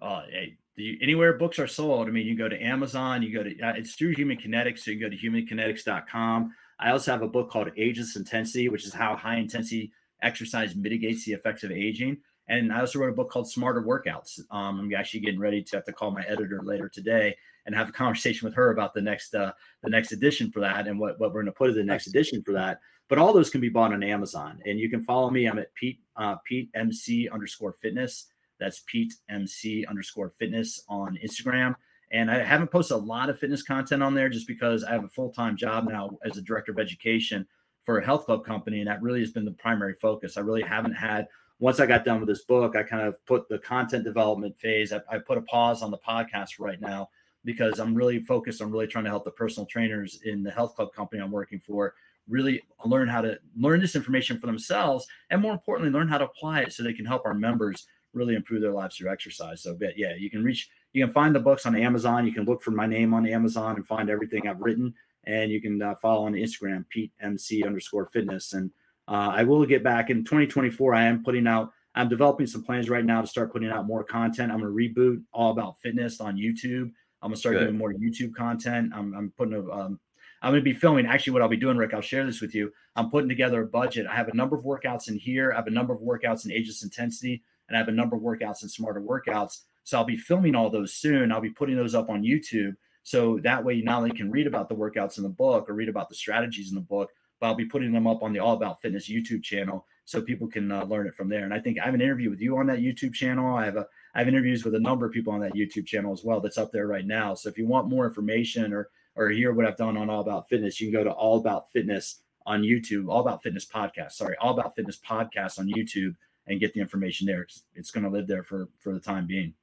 [0.00, 2.06] Uh, hey, the, anywhere books are sold.
[2.06, 4.90] I mean, you go to Amazon, you go to uh, it's through Human Kinetics, so
[4.90, 6.52] you go to humankinetics.com.
[6.78, 11.24] I also have a book called Ageless Intensity, which is how high intensity exercise mitigates
[11.24, 12.18] the effects of aging.
[12.48, 14.40] And I also wrote a book called Smarter Workouts.
[14.50, 17.88] Um, I'm actually getting ready to have to call my editor later today and have
[17.88, 19.52] a conversation with her about the next uh,
[19.82, 22.06] the next edition for that and what, what we're going to put in the next
[22.06, 22.78] edition for that.
[23.08, 25.46] But all those can be bought on Amazon, and you can follow me.
[25.46, 28.26] I'm at Pete uh, Pete MC underscore Fitness.
[28.60, 31.74] That's Pete MC underscore Fitness on Instagram.
[32.16, 35.04] And I haven't posted a lot of fitness content on there just because I have
[35.04, 37.46] a full time job now as a director of education
[37.84, 40.36] for a health club company, and that really has been the primary focus.
[40.36, 43.48] I really haven't had once I got done with this book, I kind of put
[43.48, 44.92] the content development phase.
[44.92, 47.08] I, I, put a pause on the podcast right now
[47.44, 50.74] because I'm really focused on really trying to help the personal trainers in the health
[50.74, 51.94] club company I'm working for
[52.28, 56.24] really learn how to learn this information for themselves and more importantly learn how to
[56.24, 59.74] apply it so they can help our members really improve their lives through exercise so
[59.74, 62.62] but yeah you can reach you can find the books on amazon you can look
[62.62, 64.92] for my name on amazon and find everything i've written
[65.24, 68.70] and you can uh, follow on instagram pete mc underscore fitness and
[69.08, 70.94] uh, I will get back in 2024.
[70.94, 74.04] I am putting out, I'm developing some plans right now to start putting out more
[74.04, 74.52] content.
[74.52, 76.90] I'm going to reboot all about fitness on YouTube.
[77.22, 77.64] I'm going to start Good.
[77.64, 78.92] doing more YouTube content.
[78.94, 80.00] I'm, I'm putting a, um,
[80.42, 81.06] I'm going to be filming.
[81.06, 82.72] Actually, what I'll be doing, Rick, I'll share this with you.
[82.94, 84.06] I'm putting together a budget.
[84.06, 85.52] I have a number of workouts in here.
[85.52, 88.22] I have a number of workouts in Ageless Intensity, and I have a number of
[88.22, 89.60] workouts in Smarter Workouts.
[89.86, 91.30] So I'll be filming all those soon.
[91.30, 92.74] I'll be putting those up on YouTube.
[93.04, 95.74] So that way, you not only can read about the workouts in the book or
[95.74, 98.40] read about the strategies in the book, but I'll be putting them up on the
[98.40, 101.44] All About Fitness YouTube channel so people can uh, learn it from there.
[101.44, 103.54] And I think I have an interview with you on that YouTube channel.
[103.54, 106.12] I have a I have interviews with a number of people on that YouTube channel
[106.12, 106.40] as well.
[106.40, 107.34] That's up there right now.
[107.34, 110.48] So if you want more information or or hear what I've done on All About
[110.48, 113.08] Fitness, you can go to All About Fitness on YouTube.
[113.08, 114.12] All About Fitness podcast.
[114.12, 116.16] Sorry, All About Fitness podcast on YouTube
[116.48, 117.42] and get the information there.
[117.42, 119.54] It's, it's going to live there for for the time being.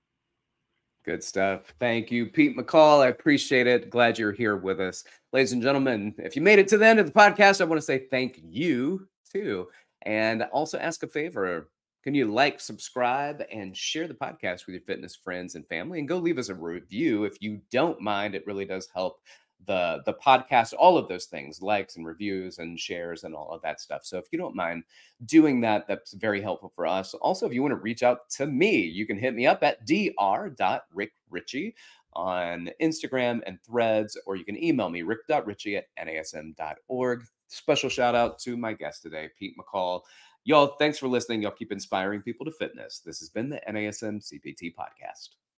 [1.04, 1.74] Good stuff.
[1.82, 3.02] Thank you, Pete McCall.
[3.02, 3.90] I appreciate it.
[3.90, 5.04] Glad you're here with us.
[5.34, 7.78] Ladies and gentlemen, if you made it to the end of the podcast, I want
[7.82, 9.68] to say thank you too.
[10.04, 11.70] And also ask a favor.
[12.06, 16.00] Can you like, subscribe, and share the podcast with your fitness friends and family?
[16.00, 18.34] And go leave us a review if you don't mind.
[18.34, 19.20] It really does help
[19.66, 23.62] the the podcast all of those things likes and reviews and shares and all of
[23.62, 24.06] that stuff.
[24.06, 24.84] So if you don't mind
[25.26, 27.14] doing that that's very helpful for us.
[27.16, 29.86] Also if you want to reach out to me you can hit me up at
[29.86, 31.74] dr.rickrichey
[32.16, 38.38] on instagram and threads or you can email me rick.richey at nasm.org special shout out
[38.38, 40.02] to my guest today pete mccall.
[40.46, 41.42] Y'all thanks for listening.
[41.42, 43.00] Y'all keep inspiring people to fitness.
[43.00, 45.30] This has been the nasm cpt podcast